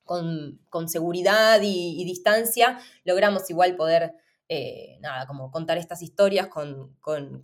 [0.04, 4.14] con, seguridad y, distancia logramos igual poder
[5.00, 6.96] nada, como contar estas historias con,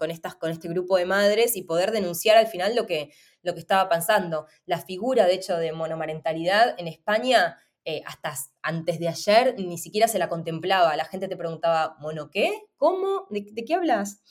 [0.09, 3.11] estas, con este grupo de madres y poder denunciar al final lo que,
[3.43, 4.47] lo que estaba pasando.
[4.65, 10.09] La figura, de hecho, de monomarentalidad en España, eh, hasta antes de ayer, ni siquiera
[10.09, 10.97] se la contemplaba.
[10.97, 12.53] La gente te preguntaba, ¿mono qué?
[12.77, 13.27] ¿Cómo?
[13.31, 14.23] ¿De, qué hablas?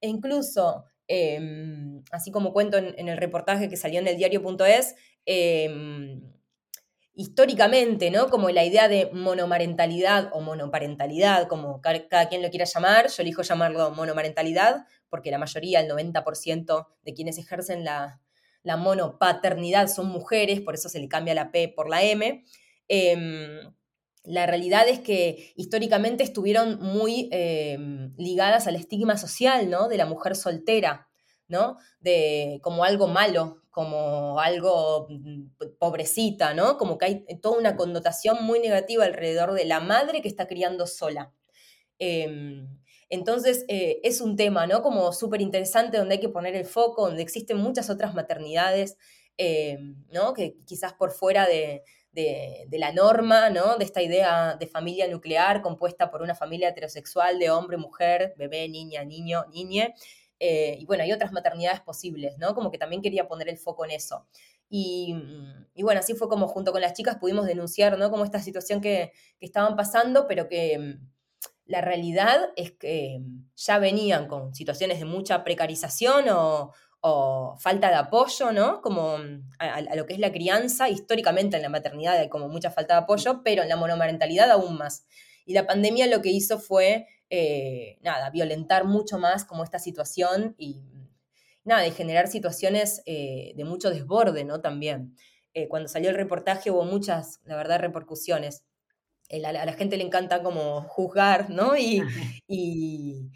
[0.00, 4.94] E incluso, em, así como cuento en, el reportaje que salió en el diario.es,
[7.14, 8.28] históricamente, ¿no?
[8.28, 13.42] Como la idea de monomarentalidad o monoparentalidad, como cada quien lo quiera llamar, yo elijo
[13.42, 18.20] llamarlo monomarentalidad, porque la mayoría, el 90% de quienes ejercen la,
[18.64, 22.44] monopaternidad son mujeres, por eso se le cambia la P por la M.
[22.94, 23.72] Em,
[24.22, 29.88] la realidad es que históricamente estuvieron muy em, ligadas al estigma social, ¿no?
[29.88, 31.08] De la mujer soltera,
[31.48, 31.78] ¿no?
[32.00, 36.76] De, como algo malo, como algo mm, pobrecita, ¿no?
[36.76, 40.86] Como que hay toda una connotación muy negativa alrededor de la madre que está criando
[40.86, 41.32] sola.
[41.98, 42.68] Em,
[43.08, 44.82] entonces eh, es un tema, ¿no?
[44.82, 48.98] Como súper interesante donde hay que poner el foco, donde existen muchas otras maternidades,
[50.12, 50.34] ¿no?
[50.34, 51.82] Que quizás por fuera de,
[52.12, 53.76] de, la norma, ¿no?
[53.76, 58.68] De esta idea de familia nuclear compuesta por una familia heterosexual de hombre, mujer, bebé,
[58.68, 59.94] niña, niño, niñe.
[60.38, 62.54] Eh, y bueno, hay otras maternidades posibles, ¿no?
[62.54, 64.26] Como que también quería poner el foco en eso.
[64.68, 68.10] Y, mm, bueno, así fue como junto con las chicas pudimos denunciar, ¿no?
[68.10, 71.08] Como esta situación que, estaban pasando, pero que mm,
[71.66, 76.72] la realidad es que mm, ya venían con situaciones de mucha precarización o,
[77.58, 78.80] falta de apoyo, ¿no?
[78.80, 79.16] Como
[79.58, 83.00] a, lo que es la crianza, históricamente en la maternidad hay como mucha falta de
[83.00, 85.06] apoyo, pero en la monomarentalidad aún más.
[85.44, 90.54] Y la pandemia lo que hizo fue eh, nada, violentar mucho más como esta situación
[90.58, 90.82] y
[91.64, 94.60] nada, de generar situaciones eh, de mucho desborde, ¿no?
[94.60, 95.16] También.
[95.54, 98.64] Eh, cuando salió el reportaje hubo muchas, la verdad, repercusiones.
[99.30, 101.76] a la, gente le encanta como juzgar, ¿no?
[101.76, 102.02] Y,
[102.46, 103.30] y,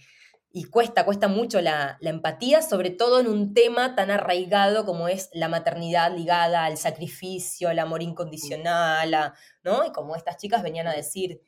[0.65, 5.49] cuesta, cuesta mucho la, empatía, sobre todo en un tema tan arraigado como es la
[5.49, 9.85] maternidad ligada al sacrificio, al amor incondicional, ¿no?
[9.85, 11.43] Y como estas chicas venían a decir,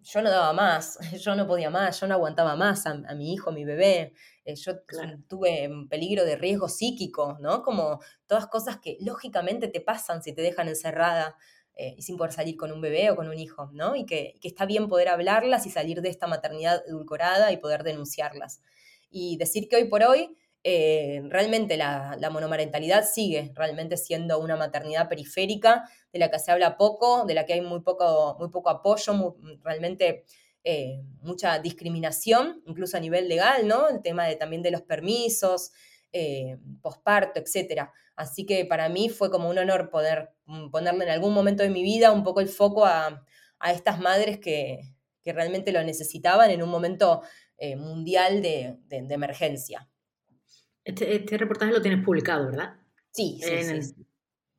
[0.00, 3.50] yo no daba más, yo no podía más, yo no aguantaba más a, mi hijo,
[3.50, 4.80] a mi bebé, eh, yo
[5.28, 7.62] tuve peligro de riesgo psíquico, ¿no?
[7.62, 11.36] Como todas cosas que lógicamente te pasan si te dejan encerrada
[11.76, 13.96] eh, y sin poder salir con un bebé o con un hijo, ¿no?
[13.96, 18.60] Y que, está bien poder hablarlas y salir de esta maternidad edulcorada y poder denunciarlas.
[19.10, 25.08] Y decir que hoy por hoy eh, realmente la, monomarentalidad sigue realmente siendo una maternidad
[25.08, 28.70] periférica de la que se habla poco, de la que hay muy poco, muy poco
[28.70, 30.24] apoyo, realmente
[30.62, 33.88] eh, mucha discriminación, incluso a nivel legal, ¿no?
[33.88, 35.72] El tema de, también de los permisos,
[36.12, 37.90] eh, posparto, etc.
[38.14, 40.33] Así que para mí fue como un honor poder
[40.70, 43.24] ponerle en algún momento de mi vida un poco el foco a,
[43.66, 44.80] estas madres que,
[45.24, 47.22] realmente lo necesitaban en un momento
[47.56, 49.88] eh, mundial de, emergencia.
[50.84, 52.76] Este, este, reportaje lo tienes publicado, ¿verdad?
[53.10, 54.06] Sí, sí, sí.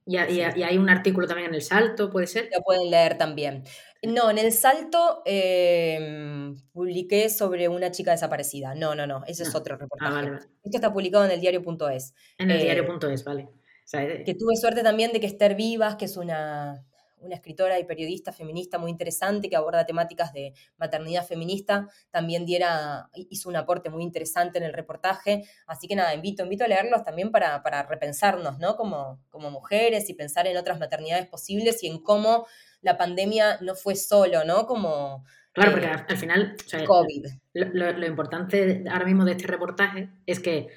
[0.08, 2.50] Y, hay un artículo también en El Salto, ¿puede ser?
[2.56, 3.64] Lo pueden leer también.
[4.04, 8.76] No, en El Salto em, publiqué sobre una chica desaparecida.
[8.76, 10.48] No, no, no, ese es ah, otro ah, reportaje.
[10.64, 12.14] Esto está publicado en el diario.es.
[12.38, 13.50] En el eh, diario.es, vale.
[13.92, 16.86] Que tuve suerte también de que Esther Vivas, que es una
[17.26, 23.10] una escritora y periodista feminista muy interesante que aborda temáticas de maternidad feminista, también diera,
[23.30, 25.44] hizo un aporte muy interesante en el reportaje.
[25.68, 28.76] Así que nada, invito, invito a leerlos también para, repensarnos, ¿no?
[28.76, 32.46] Como, como mujeres y pensar en otras maternidades posibles y en cómo
[32.82, 34.66] la pandemia no fue solo, ¿no?
[34.66, 35.26] Como...
[35.54, 36.56] Claro, porque eh, al final,
[36.86, 37.28] COVID.
[37.54, 40.68] Lo, importante ahora mismo de este reportaje es que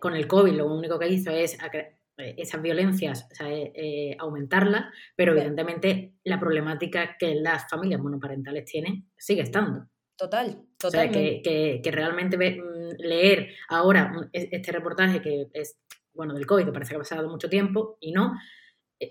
[0.00, 4.16] con el COVID lo único que hizo es eh, esas violencias, o sea, eh, eh,
[4.18, 4.84] aumentarlas,
[5.16, 9.88] pero evidentemente la problemática que las familias monoparentales tienen sigue estando.
[10.16, 10.88] Total, total.
[10.88, 15.78] O sea, que, que, realmente mm, leer ahora este reportaje que es,
[16.12, 18.34] bueno, del COVID, que parece que ha pasado mucho tiempo y no,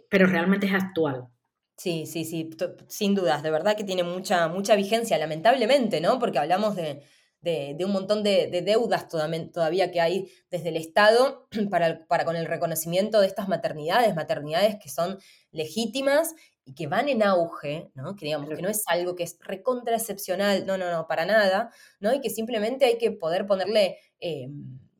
[0.09, 1.27] pero realmente es actual.
[1.75, 2.49] Sí, sí, sí,
[2.87, 6.19] sin dudas, de verdad que tiene mucha, mucha vigencia, lamentablemente, ¿no?
[6.19, 7.01] Porque hablamos de,
[7.43, 12.45] de, un montón de, deudas todavía que hay desde el Estado para, para con el
[12.45, 15.19] reconocimiento de estas maternidades, maternidades que son
[15.51, 16.33] legítimas
[16.65, 18.15] y que van en auge, ¿no?
[18.15, 21.71] Que digamos que no es algo que es recontra excepcional, no, no, no, para nada,
[21.99, 22.13] ¿no?
[22.13, 24.47] Y que simplemente hay que poder ponerle eh,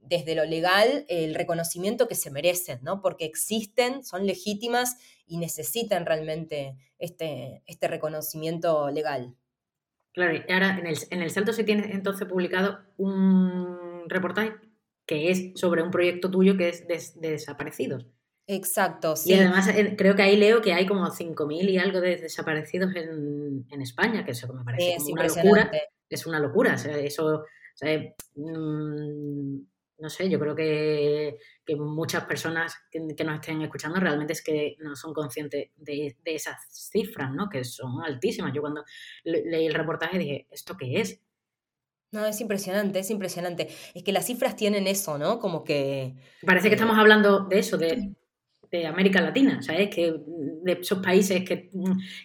[0.01, 3.01] desde lo legal el reconocimiento que se merecen, ¿no?
[3.01, 9.33] Porque existen, son legítimas y necesitan realmente este, este reconocimiento legal.
[10.14, 14.53] Claro, y ahora en el, en el Salto se tiene entonces publicado un reportaje
[15.05, 18.05] que es sobre un proyecto tuyo que es de, desaparecidos.
[18.45, 19.32] Exacto, sí.
[19.32, 22.93] Y además eh, creo que ahí leo que hay como 5.000 y algo de desaparecidos
[22.95, 25.72] en, España, que eso me parece una locura.
[26.09, 26.76] Es una locura.
[26.76, 27.45] O sea, eso, o
[27.76, 27.99] sea,
[28.36, 29.59] mm,
[30.03, 31.37] no sé, yo creo que,
[31.77, 37.31] muchas personas que, nos estén escuchando realmente es que no son conscientes de, esas cifras,
[37.31, 37.47] ¿no?
[37.47, 38.51] Que son altísimas.
[38.53, 38.83] Yo cuando
[39.23, 41.21] leí el reportaje dije, ¿esto qué es?
[42.11, 43.69] No, es impresionante, es impresionante.
[43.93, 45.39] Es que las cifras tienen eso, ¿no?
[45.39, 46.15] Como que...
[46.45, 48.13] Parece que estamos hablando de eso, de,
[48.85, 49.89] América Latina, ¿sabes?
[49.89, 51.69] Que de esos países que,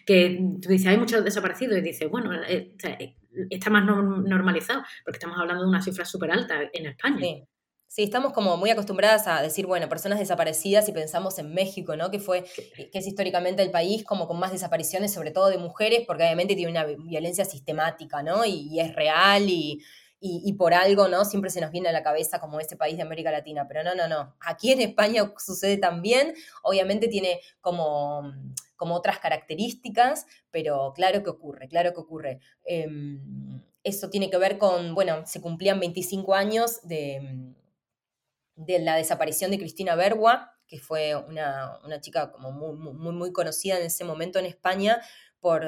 [0.05, 3.15] que tú dices, hay muchos desaparecidos y dices, bueno, eh, eh,
[3.51, 7.19] está más normalizado, porque estamos hablando de una cifra súper alta en España.
[7.19, 7.47] Sí.
[7.91, 12.11] Sí, estamos como muy acostumbradas a decir, bueno, personas desaparecidas y pensamos en México, ¿no?
[12.11, 16.03] Que fue, que es históricamente el país como con más desapariciones, sobre todo de mujeres,
[16.05, 18.45] porque obviamente tiene una violencia sistemática, ¿no?
[18.45, 19.83] Y, es real y,
[20.21, 21.25] y, por algo, ¿no?
[21.25, 23.95] Siempre se nos viene a la cabeza como ese país de América Latina, pero no,
[23.95, 24.35] no, no.
[24.39, 28.21] Aquí en España sucede también, obviamente tiene como,
[28.75, 32.39] como otras características, pero claro que ocurre, claro que ocurre.
[32.65, 37.55] Em, eso tiene que ver con, bueno, se cumplían 25 años de
[38.59, 43.85] de la desaparición de Cristina Bergua, que fue una, chica como muy, muy, conocida en
[43.85, 45.01] ese momento en España
[45.39, 45.65] por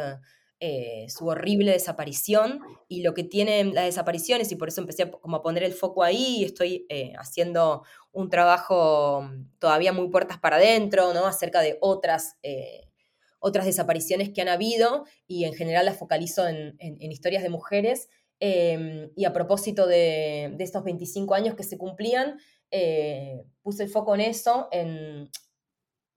[0.59, 5.11] eh, su horrible desaparición y lo que tienen las desapariciones, y por eso empecé a,
[5.11, 9.27] como a poner el foco ahí y estoy eh, haciendo un trabajo
[9.57, 11.25] todavía muy puertas para adentro, ¿no?
[11.25, 12.89] Acerca de otras, eh,
[13.39, 18.09] otras desapariciones que han habido y en general las focalizo en, historias de mujeres.
[18.39, 22.37] y a propósito de, estos 25 años que se cumplían,
[22.71, 25.29] eh, puse el foco en eso, en,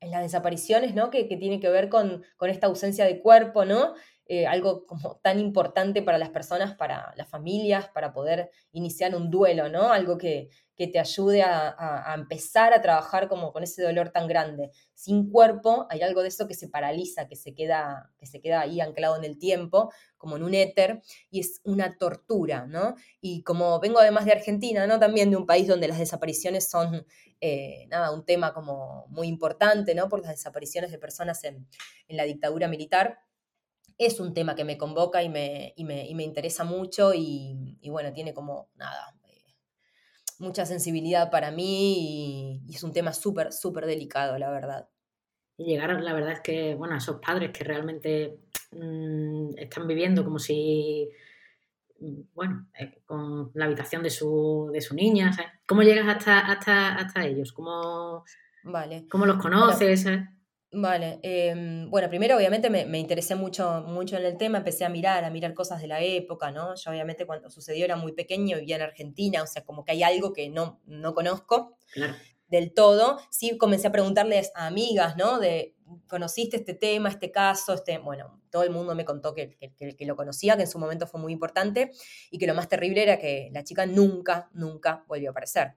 [0.01, 1.11] las desapariciones, ¿no?
[1.11, 3.95] Que, tiene que ver con, esta ausencia de cuerpo, ¿no?
[4.27, 9.31] Eh, algo como tan importante para las personas, para las familias, para poder iniciar un
[9.31, 9.93] duelo, ¿no?
[9.93, 14.71] Algo que, que te ayude a, empezar a trabajar como con ese dolor tan grande.
[14.95, 18.61] Sin cuerpo hay algo de eso que se paraliza, que se queda, que se queda
[18.61, 22.97] ahí anclado en el tiempo, como en un éter, y es una tortura, ¿no?
[23.21, 24.99] Y como vengo además de Argentina, ¿no?
[24.99, 27.07] También de un país donde las desapariciones son,
[27.41, 30.09] eh, nada, un tema como muy importante, ¿no?
[30.09, 31.69] Por las desapariciones de personas en,
[32.09, 33.19] la dictadura militar
[33.99, 38.35] es un tema que me convoca y me, me, interesa mucho y, y, bueno, tiene
[38.35, 39.15] como, nada,
[40.39, 44.89] mucha sensibilidad para mí y, es un tema súper, súper delicado, la verdad.
[45.57, 48.41] Y llegar, la verdad es que, bueno, a esos padres que realmente
[48.73, 51.09] mm, están viviendo como si,
[52.35, 55.31] bueno, eh, con la habitación de su, de su niña,
[55.67, 57.53] ¿cómo llegas hasta, hasta, hasta ellos?
[57.53, 58.25] ¿Cómo,
[58.65, 59.07] vale.
[59.09, 60.07] ¿Cómo los conoces?
[60.77, 65.23] Vale, em, bueno, primero obviamente me, interesé mucho, mucho en el tema, empecé a mirar,
[65.25, 66.75] a mirar cosas de la época, ¿no?
[66.75, 70.03] Yo obviamente cuando sucedió era muy pequeño, vivía en Argentina, o sea, como que hay
[70.03, 71.77] algo que no, no conozco
[72.49, 73.21] del todo.
[73.31, 75.39] Sí comencé a preguntarles a amigas, ¿no?
[75.39, 75.77] De,
[76.09, 77.73] ¿conociste este tema, este caso?
[77.75, 80.81] Este, bueno, todo el mundo me contó que, que, que lo conocía, que en su
[80.81, 81.93] momento fue muy importante
[82.33, 85.77] y que lo más terrible era que la chica nunca, nunca volvió a aparecer.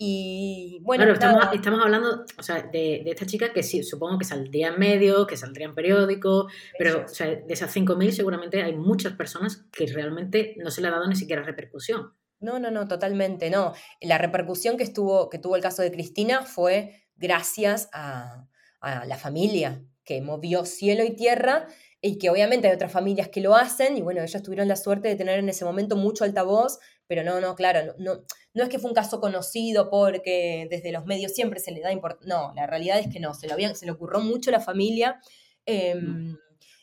[0.00, 4.24] Y bueno, estamos, estamos, hablando o sea, de, de, esta chica que sí, supongo que
[4.24, 6.46] saldría en medio, que saldría en periódico,
[6.78, 10.86] pero o sea, de esas 5.000 seguramente hay muchas personas que realmente no se le
[10.86, 12.14] ha dado ni siquiera repercusión.
[12.38, 13.74] No, no, no, totalmente no.
[14.00, 18.46] La repercusión que, estuvo, que tuvo el caso de Cristina fue gracias a,
[18.80, 21.66] a la familia, que movió cielo y tierra
[22.00, 25.08] y que obviamente hay otras familias que lo hacen y bueno, ellos tuvieron la suerte
[25.08, 26.78] de tener en ese momento mucho altavoz
[27.08, 28.24] pero no, no, claro, no, no,
[28.62, 32.34] es que fue un caso conocido porque desde los medios siempre se le da importancia,
[32.34, 35.20] no, la realidad es que no, se, lo se le ocurrió mucho a la familia.
[35.66, 36.36] Em,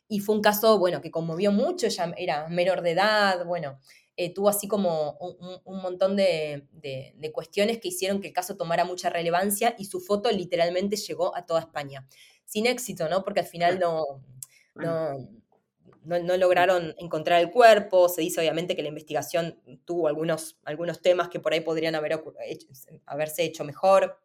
[0.07, 3.79] y fue un caso, bueno, que conmovió mucho, ella era menor de edad, bueno,
[4.17, 5.17] eh, tuvo así como
[5.65, 6.67] un, montón de,
[7.33, 11.45] cuestiones que hicieron que el caso tomara mucha relevancia y su foto literalmente llegó a
[11.45, 12.07] toda España.
[12.45, 13.23] Sin éxito, ¿no?
[13.23, 14.23] Porque al final no,
[14.75, 15.27] no,
[16.05, 21.29] no, lograron encontrar el cuerpo, se dice obviamente que la investigación tuvo algunos, algunos temas
[21.29, 22.21] que por ahí podrían haber
[23.05, 24.19] haberse hecho mejor,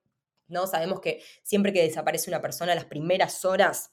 [0.48, 0.66] ¿no?
[0.66, 3.92] Sabemos que siempre que desaparece una persona, las primeras horas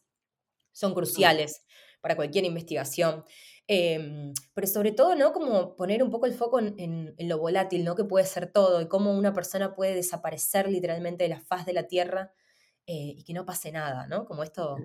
[0.71, 1.63] son cruciales
[2.01, 3.23] para cualquier investigación.
[3.67, 5.33] Em, pero sobre todo, ¿no?
[5.33, 7.95] Como poner un poco el foco en, lo volátil, ¿no?
[7.95, 11.73] Que puede ser todo y cómo una persona puede desaparecer literalmente de la faz de
[11.73, 12.31] la Tierra
[12.85, 14.25] eh, y que no pase nada, ¿no?
[14.25, 14.77] Como esto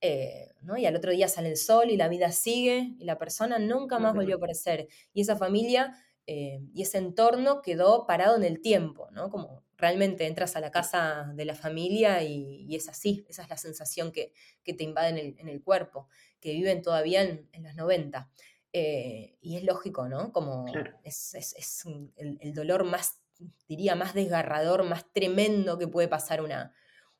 [0.00, 0.76] eh, ¿no?
[0.78, 3.98] Y al otro día sale el sol y la vida sigue y la persona nunca
[3.98, 4.88] más volvió a aparecer.
[5.12, 5.94] Y esa familia
[6.26, 9.30] eh, y ese entorno quedó parado en el tiempo, ¿no?
[9.30, 13.56] Como realmente entras a la casa de la familia y, es así, esa es la
[13.56, 14.32] sensación que,
[14.64, 18.30] te invade en el, cuerpo, que viven todavía en, los 90.
[18.72, 20.32] Eh, y es lógico, ¿no?
[20.32, 20.66] Como
[21.02, 21.84] es,
[22.16, 23.20] el, el, dolor más,
[23.66, 26.72] diría, más desgarrador, más tremendo que puede pasar una,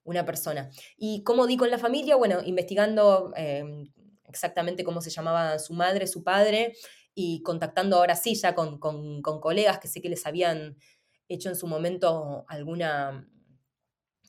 [0.05, 0.71] una persona.
[0.97, 2.17] ¿Y cómo di con la familia?
[2.17, 3.91] Bueno, investigando em,
[4.29, 6.75] exactamente cómo se llamaba su madre, su padre,
[7.15, 10.77] y contactando ahora sí ya con, colegas que sé que les habían
[11.29, 13.29] hecho en su momento alguna,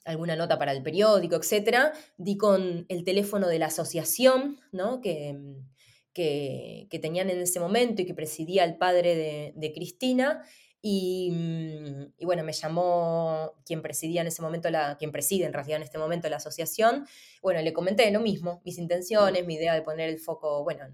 [0.03, 1.93] alguna nota para el periódico, etc.
[2.17, 5.01] Di con el teléfono de la asociación, ¿no?
[5.01, 5.39] Que,
[6.13, 10.43] que, tenían en ese momento y que presidía el padre de Cristina,
[10.83, 15.77] Mm, y, bueno, me llamó quien presidía en ese momento, la, quien preside en realidad
[15.77, 17.05] en este momento la asociación.
[17.41, 20.85] Bueno, le comenté lo mismo, mis intenciones, mi idea de poner el foco, bueno,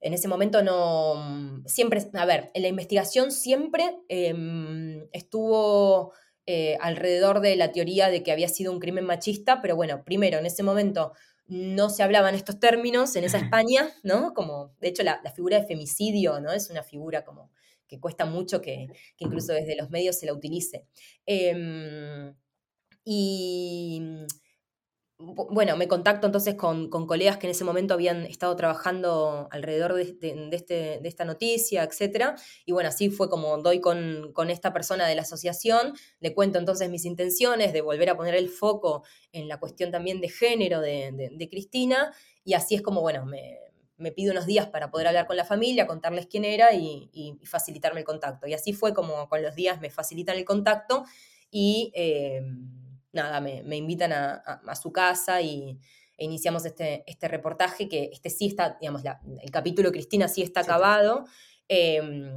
[0.00, 6.12] en, ese momento no, mm, siempre, a ver, en la investigación siempre em, estuvo
[6.46, 10.38] eh, alrededor de la teoría de que había sido un crimen machista, pero bueno, primero,
[10.38, 11.12] en ese momento
[11.46, 14.32] no se hablaban estos términos en esa España, ¿no?
[14.34, 16.52] Como, de hecho, la, la figura de femicidio, ¿no?
[16.52, 17.50] Es una figura como
[17.88, 18.86] que cuesta mucho que,
[19.18, 20.86] incluso desde los medios se la utilice.
[21.26, 22.34] Em,
[23.04, 24.02] y
[25.18, 30.02] bueno, me contacto entonces con, colegas que en ese momento habían estado trabajando alrededor de,
[30.52, 32.36] este, de esta noticia, etc.
[32.64, 36.88] Y bueno, así fue como doy con, esta persona de la asociación, le cuento entonces
[36.88, 41.48] mis intenciones de volver a poner el foco en la cuestión también de género de
[41.50, 42.12] Cristina,
[42.44, 43.58] y así es como, bueno, me,
[43.98, 48.00] me pide unos días para poder hablar con la familia, contarles quién era y, facilitarme
[48.00, 48.46] el contacto.
[48.46, 51.04] Y así fue como con los días me facilitan el contacto
[51.50, 52.42] y eh,
[53.12, 55.78] nada, me, invitan a, su casa y
[56.16, 60.60] e iniciamos este, este reportaje que este sí está, digamos, el capítulo Cristina sí está
[60.60, 61.24] acabado.
[61.68, 62.30] Em,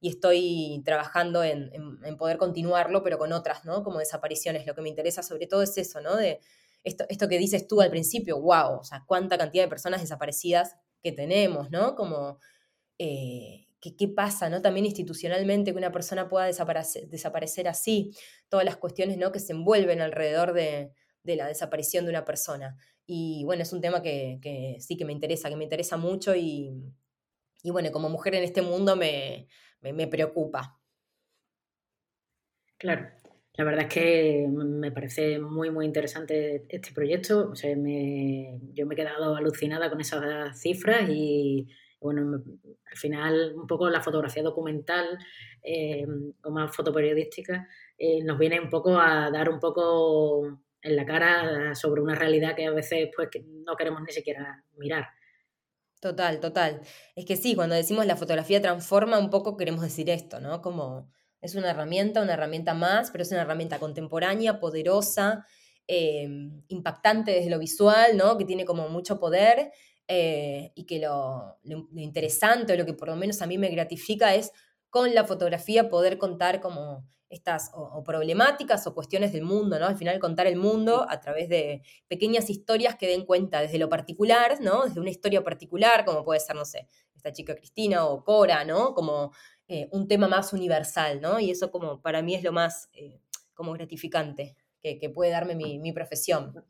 [0.00, 1.70] y estoy trabajando en,
[2.18, 3.82] poder continuarlo, pero con otras, ¿no?
[3.82, 4.66] Como desapariciones.
[4.66, 6.14] Lo que me interesa sobre todo es eso, ¿no?
[6.16, 6.40] De
[6.84, 10.76] esto, esto que dices tú al principio, wow, o sea, cuánta cantidad de personas desaparecidas
[11.02, 11.94] que tenemos, ¿no?
[11.94, 12.38] Como
[12.98, 14.62] eh, qué pasa, ¿no?
[14.62, 18.12] También institucionalmente que una persona pueda desaparecer, así,
[18.48, 19.32] todas las cuestiones, ¿no?
[19.32, 20.92] Que se envuelven alrededor de,
[21.24, 22.76] la desaparición de una persona.
[23.06, 26.72] Y bueno, es un tema que, sí que me interesa, que me interesa mucho y,
[27.64, 29.48] bueno, como mujer en este mundo me,
[29.80, 30.80] me preocupa.
[32.78, 33.08] Claro,
[33.56, 37.50] la verdad es que me parece muy, muy interesante este proyecto.
[37.50, 41.66] O sea, me, yo me he quedado alucinada con esas cifras y,
[42.00, 42.42] bueno,
[42.90, 45.18] al final un poco la fotografía documental
[45.62, 46.06] eh,
[46.44, 47.66] o más fotoperiodística
[47.98, 52.54] eh, nos viene un poco a dar un poco en la cara sobre una realidad
[52.54, 53.28] que a veces pues
[53.64, 55.06] no queremos ni siquiera mirar.
[56.00, 56.82] Total, total.
[57.16, 60.60] Es que sí, cuando decimos la fotografía transforma, un poco queremos decir esto, ¿no?
[60.60, 61.10] Como
[61.40, 65.46] es una herramienta, una herramienta más, pero es una herramienta contemporánea, poderosa,
[65.86, 68.36] em, impactante desde lo visual, ¿no?
[68.36, 69.70] Que tiene como mucho poder
[70.08, 71.58] eh, y que lo,
[71.96, 74.52] interesante, o lo que por lo menos a mí me gratifica es
[74.90, 79.86] con la fotografía poder contar como estas o, problemáticas o cuestiones del mundo, ¿no?
[79.86, 83.88] Al final contar el mundo a través de pequeñas historias que den cuenta desde lo
[83.88, 84.84] particular, ¿no?
[84.84, 88.94] Desde una historia particular, como puede ser, no sé, esta chica Cristina o Cora, ¿no?
[88.94, 89.32] Como
[89.68, 91.40] eh, un tema más universal, ¿no?
[91.40, 93.18] Y eso como para mí es lo más eh,
[93.52, 96.64] como gratificante que, puede darme mi, profesión.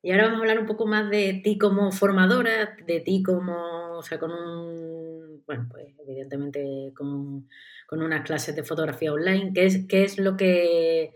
[0.00, 3.96] Y ahora vamos a hablar un poco más de ti como formadora, de ti como,
[3.98, 7.48] o sea, con un, bueno, pues evidentemente con,
[7.90, 9.50] unas clases de fotografía online.
[9.52, 11.12] ¿Qué es, qué es lo que,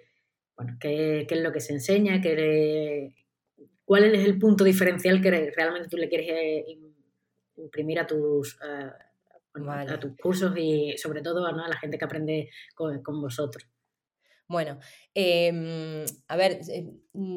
[0.57, 2.21] bueno, qué, es lo que se enseña?
[2.21, 3.15] ¿Qué,
[3.85, 6.65] ¿Cuál es el punto diferencial que realmente tú le quieres eh,
[7.57, 8.59] imprimir a tus,
[9.69, 13.67] a tus cursos y sobre todo a la gente que aprende con, vosotros.
[14.49, 14.79] Bueno,
[15.15, 16.91] em, a ver, eh,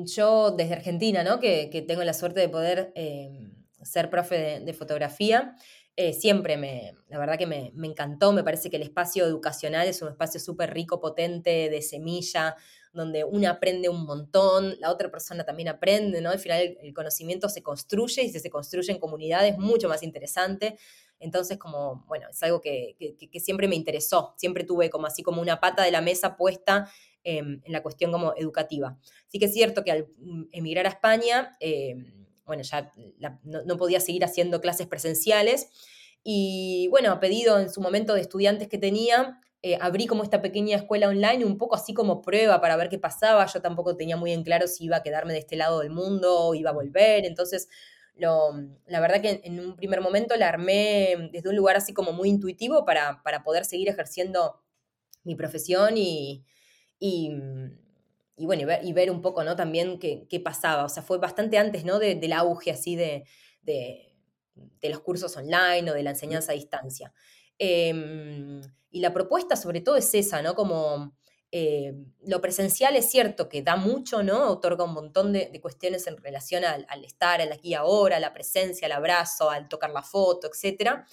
[0.06, 1.40] yo desde Argentina, ¿no?
[1.40, 5.56] Que, tengo la suerte de poder em, ser profe de, fotografía,
[5.96, 9.88] eh, siempre me, la verdad que me, me, encantó, me parece que el espacio educacional
[9.88, 12.56] es un espacio súper rico, potente, de semilla,
[12.96, 16.32] donde una aprende un montón, la otra persona también aprende, ¿no?
[16.32, 20.78] Al final el, conocimiento se construye y si se construye en comunidades mucho más interesante.
[21.20, 22.96] Entonces, como, bueno, es algo que,
[23.40, 26.90] siempre me interesó, siempre tuve como así como una pata de la mesa puesta
[27.24, 29.00] en la cuestión como educativa.
[29.28, 32.92] Sí que es cierto que al mm, emigrar a España, em, bueno, ya
[33.44, 35.70] no, podía seguir haciendo clases presenciales
[36.24, 40.42] y bueno, a pedido en su momento de estudiantes que tenía, eh, abrí como esta
[40.44, 43.46] pequeña escuela online, un poco así como prueba para ver qué pasaba.
[43.48, 46.36] Yo tampoco tenía muy en claro si iba a quedarme de este lado del mundo
[46.40, 47.26] o iba a volver.
[47.26, 47.68] Entonces,
[48.18, 52.30] la verdad que en un primer momento la armé desde un lugar así como muy
[52.30, 54.62] intuitivo para, poder seguir ejerciendo
[55.24, 56.46] mi profesión y,
[57.00, 57.32] y,
[58.38, 59.56] bueno, y ver, un poco, ¿no?
[59.56, 60.86] También qué, pasaba.
[60.86, 62.00] O sea, fue bastante antes, ¿no?
[62.00, 63.26] del auge así de,
[63.64, 64.14] de,
[64.84, 67.14] los cursos online o de la enseñanza a distancia.
[67.58, 70.56] Em, y la propuesta sobre todo es esa, ¿no?
[70.56, 71.16] Como
[71.58, 71.94] eh,
[72.28, 74.52] lo presencial es cierto que da mucho, ¿no?
[74.52, 78.92] Otorga un montón de, cuestiones en relación al, estar, al aquí ahora, la presencia, el
[78.92, 81.06] abrazo, al tocar la foto, etc.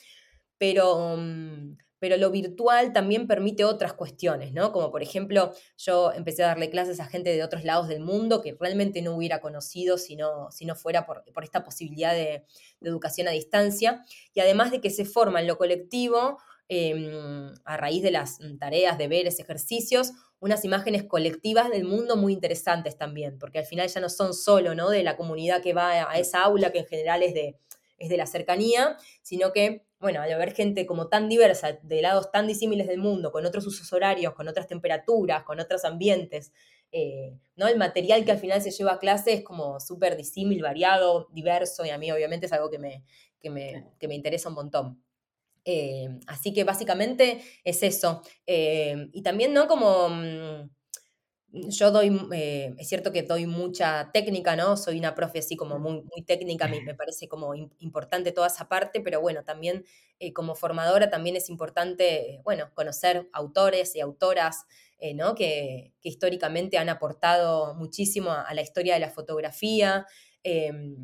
[0.58, 4.72] Pero, mm, pero lo virtual también permite otras cuestiones, ¿no?
[4.72, 8.42] Como por ejemplo, yo empecé a darle clases a gente de otros lados del mundo
[8.42, 12.44] que realmente no hubiera conocido si no, si no fuera por, esta posibilidad de
[12.80, 14.02] educación a distancia.
[14.34, 16.38] Y además de que se forma en lo colectivo
[16.68, 22.96] Em, a raíz de las tareas, deberes, ejercicios, unas imágenes colectivas del mundo muy interesantes
[22.96, 24.88] también, porque al final ya no son solo ¿no?
[24.88, 27.58] de la comunidad que va a esa aula, que en general es de,
[27.98, 32.32] es de la cercanía, sino que, bueno, al haber gente como tan diversa, de lados
[32.32, 36.52] tan disímiles del mundo, con otros usos horarios, con otras temperaturas, con otros ambientes,
[36.90, 37.68] eh, ¿no?
[37.68, 41.84] El material que al final se lleva a clase es como súper disímil, variado, diverso,
[41.84, 43.04] y a mí obviamente es algo que me,
[43.38, 45.02] que me, que me interesa un montón.
[45.64, 48.22] Eh, así que básicamente es eso.
[48.46, 49.68] Eh, y también, ¿no?
[49.68, 50.70] Como mm,
[51.68, 54.76] yo doy, eh, es cierto que doy mucha técnica, ¿no?
[54.76, 58.68] Soy una profe así como muy, muy técnica, me, me parece como importante toda esa
[58.68, 59.84] parte, pero bueno, también
[60.34, 64.66] como formadora también es importante, bueno, conocer autores y autoras,
[65.16, 65.34] ¿no?
[65.34, 70.06] Que, que, históricamente han aportado muchísimo a, a, la historia de la fotografía
[70.44, 70.96] em,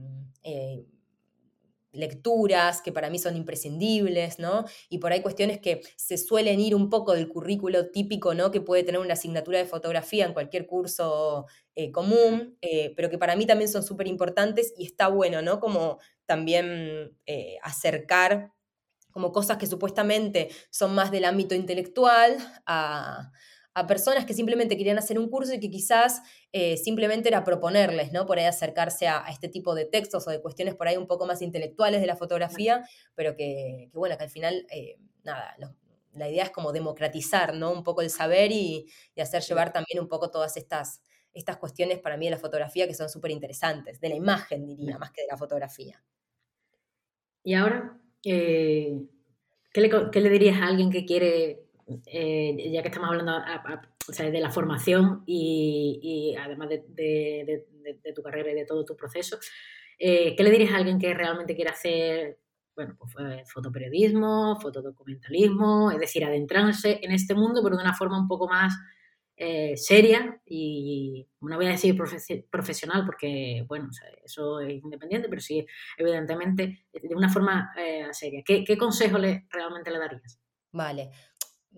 [1.93, 4.65] lecturas que para mí son imprescindibles, ¿no?
[4.89, 8.51] Y por ahí cuestiones que se suelen ir un poco del currículo típico, ¿no?
[8.51, 13.19] Que puede tener una asignatura de fotografía en cualquier curso eh, común, eh, pero que
[13.19, 15.61] para mí también son súper importantes y está bueno, ¿no?
[15.61, 18.53] Como también eh, acercar
[19.11, 22.37] como cosas que supuestamente son más del ámbito intelectual
[22.67, 23.33] a,
[23.79, 26.23] a personas que simplemente querían hacer un curso y que quizás
[26.53, 28.27] eh, simplemente era proponerles, ¿no?
[28.27, 31.27] Por ahí acercarse a, este tipo de textos o de cuestiones por ahí un poco
[31.27, 35.57] más intelectuales de la fotografía, pero que, bueno, que al final, eh, nada,
[36.13, 37.71] la idea es como democratizar, ¿no?
[37.71, 41.01] Un poco el saber y, hacer llevar también un poco todas estas,
[41.33, 44.99] estas cuestiones para mí de la fotografía que son súper interesantes, de la imagen diría,
[44.99, 46.03] más que de la fotografía.
[47.45, 49.07] Y ahora, eh,
[49.73, 51.68] ¿qué, le, dirías a alguien que quiere,
[52.07, 57.67] eh, ya que estamos hablando de la formación y, además de,
[58.15, 59.39] tu carrera y de todo tu proceso,
[59.99, 62.39] eh, ¿qué le dirías a alguien que realmente quiere hacer
[62.75, 63.13] bueno, pues
[63.53, 68.73] fotoperiodismo, fotodocumentalismo, es decir, adentrarse en este mundo, pero de una forma un poco más
[69.41, 71.97] eh, seria y no voy a decir
[72.51, 73.89] profesional porque, bueno,
[74.25, 75.65] eso es independiente, pero sí,
[75.97, 78.43] evidentemente, de una forma eh, seria.
[78.45, 80.41] ¿Qué, ¿Qué, consejo le, realmente le darías?
[80.73, 81.11] Vale.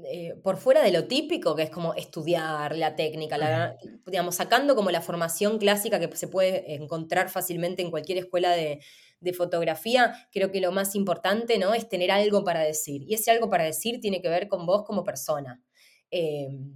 [0.05, 3.77] Eh, por fuera de lo típico, que es como estudiar la técnica, la,
[4.07, 8.81] digamos, sacando como la formación clásica que se puede encontrar fácilmente en cualquier escuela de,
[9.21, 11.75] de fotografía, creo que lo más importante ¿no?
[11.75, 13.03] es tener algo para decir.
[13.07, 15.63] Y ese algo para decir tiene que ver con vos como persona.
[16.11, 16.73] Em,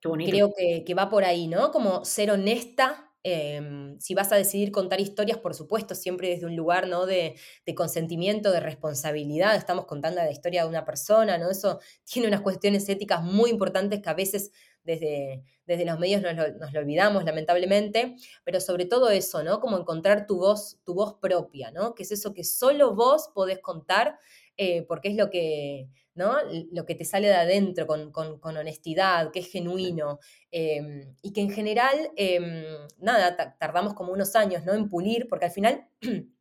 [0.00, 1.70] creo que, que, va por ahí, ¿no?
[1.70, 3.07] Como ser honesta.
[3.24, 7.04] Em, si vas a decidir contar historias, por supuesto, siempre desde un lugar ¿no?
[7.04, 7.34] de,
[7.66, 11.50] de, consentimiento, de responsabilidad, estamos contando la historia de una persona, ¿no?
[11.50, 14.52] Eso tiene unas cuestiones éticas muy importantes que a veces
[14.84, 16.34] desde, desde los medios nos
[16.72, 19.60] lo, olvidamos, lamentablemente, pero sobre todo eso, ¿no?
[19.60, 21.94] Como encontrar tu voz, tu voz propia, ¿no?
[21.94, 24.18] Que es eso que solo vos podés contar,
[24.56, 25.88] eh, porque es lo que,
[26.18, 26.36] ¿no?
[26.72, 30.18] Lo que te sale de adentro con, honestidad, que es genuino,
[30.50, 32.64] em, y que en general, em,
[32.98, 34.74] nada, tardamos como unos años, ¿no?
[34.74, 35.88] En pulir, porque al final...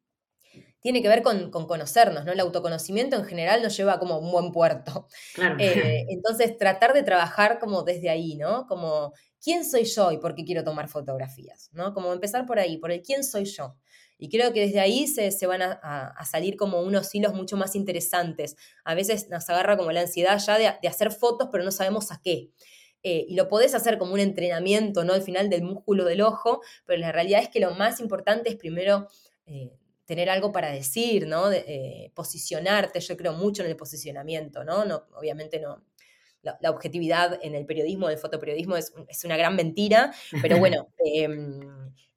[0.79, 2.31] tiene que ver con, conocernos, ¿no?
[2.31, 5.07] El autoconocimiento en general nos lleva como a un buen puerto.
[5.59, 8.67] Eh, entonces, tratar de trabajar como desde ahí, ¿no?
[8.67, 9.11] Como,
[9.41, 11.69] ¿quién soy yo y por qué quiero tomar fotografías?
[11.73, 11.93] ¿no?
[11.93, 13.75] Como empezar por ahí, por el quién soy yo.
[14.19, 18.55] Y creo que desde ahí se, van a, salir como unos hilos mucho más interesantes.
[18.83, 22.19] A veces nos agarra como la ansiedad ya de, hacer fotos, pero no sabemos a
[22.21, 22.49] qué.
[23.03, 25.13] Eh, y lo podés hacer como un entrenamiento, ¿no?
[25.13, 28.55] Al final del músculo del ojo, pero la realidad es que lo más importante es
[28.55, 29.07] primero
[29.45, 29.71] eh,
[30.05, 31.51] tener algo para decir, ¿no?
[31.51, 34.85] Eh, posicionarte, yo creo mucho en el posicionamiento, ¿no?
[34.85, 35.83] no obviamente no.
[36.41, 38.93] La, objetividad en el periodismo, en el fotoperiodismo, es,
[39.25, 41.59] una gran mentira, pero bueno, em,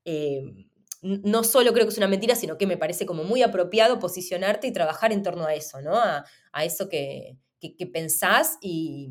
[0.05, 0.70] em,
[1.03, 4.67] no solo creo que es una mentira, sino que me parece como muy apropiado posicionarte
[4.67, 5.95] y trabajar en torno a eso, ¿no?
[5.97, 6.25] A,
[6.65, 7.39] eso que,
[7.93, 9.11] pensás y,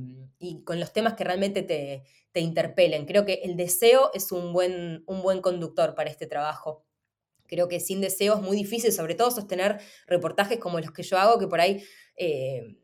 [0.66, 3.06] con los temas que realmente te, te, interpelen.
[3.06, 6.86] Creo que el deseo es un buen, un buen conductor para este trabajo.
[7.48, 11.18] Creo que sin deseo es muy difícil, sobre todo sostener reportajes como los que yo
[11.18, 11.84] hago, que por ahí
[12.16, 12.78] eh,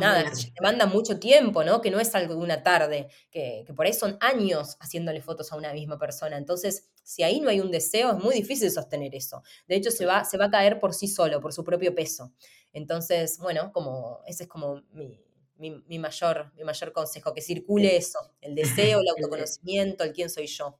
[0.00, 0.24] nada,
[0.54, 1.80] demanda mucho tiempo, ¿no?
[1.80, 5.56] Que no es algo de una tarde, que, por ahí son años haciéndole fotos a
[5.56, 6.36] una misma persona.
[6.36, 9.42] Entonces, si ahí no hay un deseo, es muy difícil sostener eso.
[9.68, 12.32] De hecho, se va, se va a caer por sí solo, por su propio peso.
[12.72, 18.54] Entonces, bueno, como ese es como mi, mayor, mi mayor consejo, que circule eso, el
[18.54, 20.78] deseo, el autoconocimiento, el quién soy yo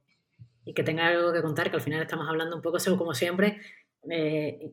[0.64, 3.60] y que tenga algo que contar, que al final estamos hablando un poco, como siempre,
[4.10, 4.70] eh,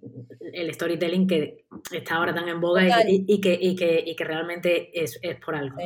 [0.53, 4.91] el storytelling que está ahora tan en boga y, que, y, que, y, que, realmente
[5.01, 5.77] es, es por algo.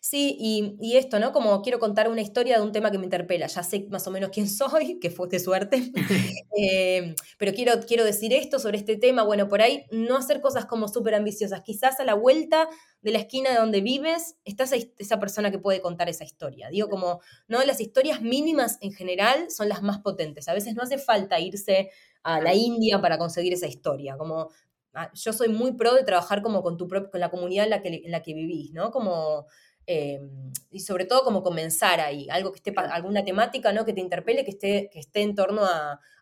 [0.00, 1.32] Sí, y, y, esto, ¿no?
[1.32, 4.10] Como quiero contar una historia de un tema que me interpela, ya sé más o
[4.10, 5.92] menos quién soy, que fue de suerte,
[6.58, 10.66] eh, pero quiero, quiero decir esto sobre este tema, bueno, por ahí no hacer cosas
[10.66, 12.68] como súper ambiciosas, quizás a la vuelta
[13.02, 16.68] de la esquina de donde vives está esa, esa persona que puede contar esa historia.
[16.70, 17.62] Digo, como, ¿no?
[17.64, 21.90] Las historias mínimas en general son las más potentes, a veces no hace falta irse
[22.22, 24.16] a la India para conseguir esa historia.
[24.16, 24.50] Como,
[24.94, 27.82] ah, yo soy muy pro de trabajar como con, tu con la comunidad en la
[27.82, 28.90] que, en la que vivís, ¿no?
[28.90, 29.46] Como,
[29.86, 33.84] em, y sobre todo como comenzar ahí, algo que esté, alguna temática, ¿no?
[33.84, 35.62] Que te interpele, que esté, que esté en torno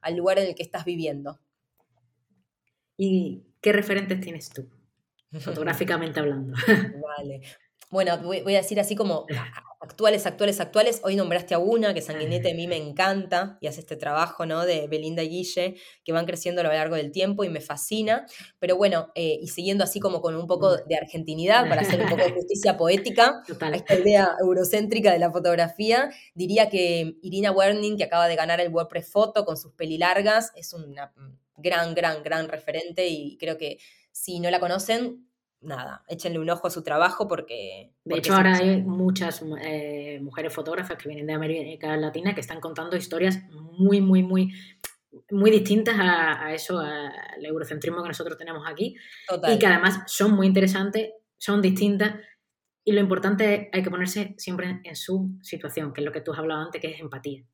[0.03, 1.41] al lugar en el que estás viviendo.
[2.97, 4.69] ¿Y qué referentes tienes tú?
[5.41, 6.55] Fotográficamente hablando.
[7.19, 7.43] Vale.
[7.95, 9.25] Bueno, voy, a decir así como
[9.79, 11.01] actuales, actuales, actuales.
[11.05, 14.67] Hoy nombraste a una, que Sanguinete a mí me encanta, y hace este trabajo, ¿no?
[14.67, 18.27] De Belinda y Guille, que van creciendo a lo largo del tiempo y me fascina.
[18.59, 22.09] Pero bueno, eh, y siguiendo así como con un poco de argentinidad, para hacer un
[22.09, 27.97] poco de justicia poética a esta idea eurocéntrica de la fotografía, diría que Irina Werning,
[27.97, 31.13] que acaba de ganar el WordPress Photo con sus pelilargas, es una
[31.59, 33.79] gran, gran, gran referente y creo que
[34.11, 35.29] si no la conocen,
[35.65, 37.93] nada, échenle un ojo a su trabajo porque...
[38.05, 42.61] De hecho, ahora hay muchas eh, mujeres fotógrafas que vienen de América Latina que están
[42.61, 44.53] contando historias muy, muy, muy,
[45.31, 48.97] muy distintas a, eso, al eurocentrismo que nosotros tenemos aquí.
[49.49, 52.15] Y que además son muy interesantes, son distintas
[52.85, 56.33] Y lo importante hay que ponerse siempre en su situación, que es lo que tú
[56.33, 57.45] has hablado antes, que es empatía.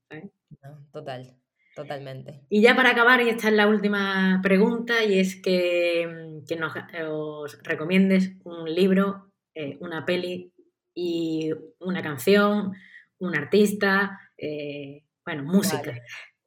[0.93, 1.37] total,
[1.77, 2.43] totalmente.
[2.49, 6.73] Y ya para acabar, y esta es la última pregunta, y es que, que nos
[7.09, 10.53] os recomiendes un libro, eh, una peli
[10.95, 12.73] y una canción,
[13.19, 15.95] un artista, eh, bueno, música.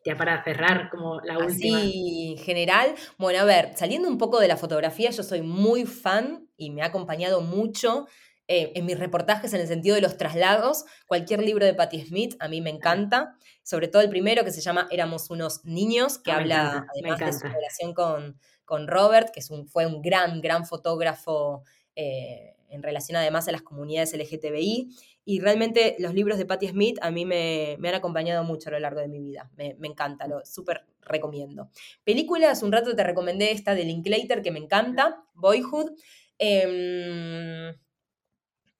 [0.05, 1.79] Ya para cerrar como la última.
[1.79, 2.93] Sí, general.
[3.17, 6.81] Bueno, a ver, saliendo un poco de la fotografía, yo soy muy fan y me
[6.81, 8.07] ha acompañado mucho
[8.49, 10.83] eh, en mis reportajes en el sentido de los traslados.
[11.07, 14.59] Cualquier libro de Patti Smith a mí me encanta, sobre todo el primero que se
[14.59, 19.39] llama Éramos unos niños, que ah, habla además de su relación con, con Robert, que
[19.39, 21.63] es un, fue un gran, gran fotógrafo
[21.95, 24.89] eh, en relación además a las comunidades LGTBI.
[25.25, 28.79] Y realmente los libros de Patti Smith a mí me, han acompañado mucho a lo
[28.79, 29.49] largo de mi vida.
[29.55, 31.69] Me, encanta, lo súper recomiendo.
[32.03, 35.91] Películas, un rato te recomendé esta de Linklater que me encanta, Boyhood.
[36.39, 37.73] Em,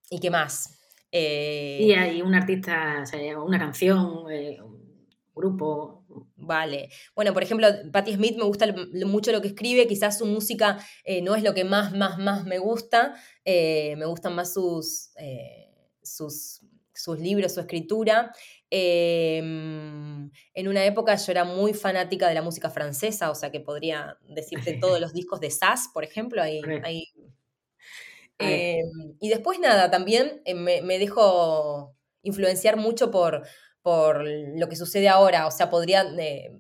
[0.10, 0.80] ¿Y qué más?
[1.12, 3.04] Eh, y hay un artista,
[3.38, 6.03] una canción, eh, un grupo.
[6.36, 6.90] Vale.
[7.16, 8.74] Bueno, por ejemplo, Patti Smith me gusta
[9.06, 12.46] mucho lo que escribe, quizás su música eh, no es lo que más, más, más
[12.46, 15.12] me gusta, me gustan más sus,
[16.02, 16.62] sus,
[16.94, 18.32] sus libros, su escritura.
[18.76, 23.60] Em, en una época yo era muy fanática de la música francesa, o sea que
[23.60, 26.60] podría decirte todos los discos de Sass, por ejemplo, hay,
[28.40, 33.46] em, y después nada, también eh, me, me, dejo influenciar mucho por,
[33.84, 36.60] por lo que sucede ahora, o sea, podría eh,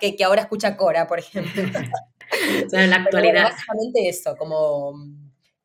[0.00, 1.62] que, que, ahora escucha Cora, por ejemplo.
[2.66, 3.44] o sea, en la actualidad.
[3.44, 4.94] básicamente eso, como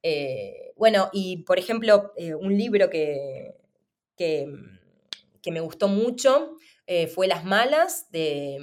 [0.10, 3.56] eh, bueno, y por ejemplo, eh, un libro que,
[4.16, 4.48] que,
[5.52, 8.58] me gustó mucho eh, fue Las Malas de,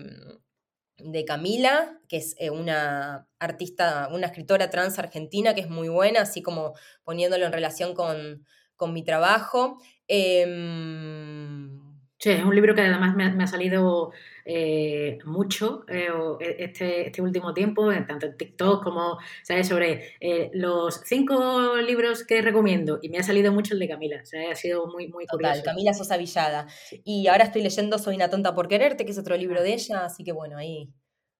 [0.99, 6.43] de Camila, que es una artista, una escritora trans argentina que es muy buena, así
[6.43, 9.79] como poniéndolo en relación con, con mi trabajo.
[10.07, 11.81] Em,
[12.19, 14.13] sí, es un libro que además me ha salido
[14.47, 16.09] eh, mucho eh,
[16.41, 19.69] e, este, este, último tiempo, tanto en TikTok como, ¿sabes?
[19.69, 24.23] Sobre eh, los cinco libros que recomiendo y me ha salido mucho el de Camila,
[24.23, 26.67] o ha sido muy, muy Total, Camila Sosa Villada.
[27.05, 30.05] Y ahora estoy leyendo Soy una tonta por quererte, que es otro libro de ella,
[30.05, 30.93] así que bueno, ahí,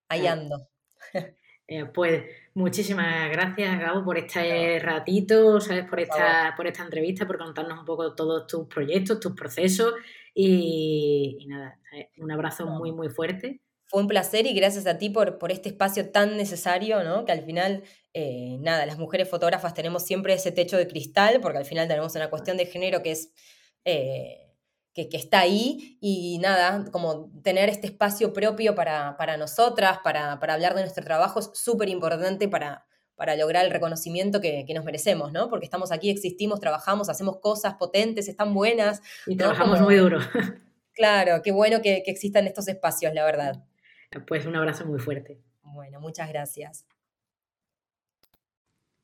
[0.09, 0.67] ahí ando.
[1.93, 5.85] pues muchísimas gracias, Gabo, por este ratito, ¿sabes?
[5.85, 9.93] Por esta, por esta entrevista, por contarnos un poco todos tus proyectos, tus procesos
[10.33, 13.61] y, nada, eh, un abrazo muy, muy fuerte.
[13.87, 17.23] Fue un placer y gracias a ti por, por este espacio tan necesario, ¿no?
[17.23, 21.59] Que al final, eh, nada, las mujeres fotógrafas tenemos siempre ese techo de cristal, porque
[21.59, 23.31] al final tenemos una cuestión de género que es...
[23.85, 24.44] Eh,
[24.95, 30.53] que, está ahí y nada, como tener este espacio propio para, para nosotras, para, para,
[30.53, 32.85] hablar de nuestro trabajo es súper importante para,
[33.15, 35.49] para lograr el reconocimiento que, nos merecemos, ¿no?
[35.49, 39.01] Porque estamos aquí, existimos, trabajamos, hacemos cosas potentes, están buenas.
[39.27, 40.19] Y trabajamos muy duro.
[40.97, 43.61] Claro, qué bueno que, que existan estos espacios, la verdad.
[44.25, 45.41] Pues un abrazo muy fuerte.
[45.61, 46.85] Bueno, muchas gracias.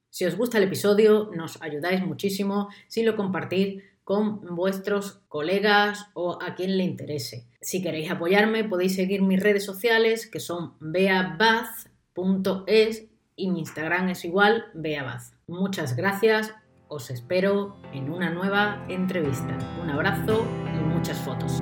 [0.09, 6.37] Si os gusta el episodio, nos ayudáis muchísimo si lo compartís con vuestros colegas o
[6.41, 7.47] a quien le interese.
[7.61, 11.91] Si queréis apoyarme, podéis seguir mis redes sociales que son beabaz.es
[13.35, 15.33] y mi Instagram es igual, Beabaz.
[15.47, 16.53] Muchas gracias,
[16.87, 19.57] os espero en una nueva entrevista.
[19.81, 20.45] Un abrazo
[20.75, 21.61] y muchas fotos.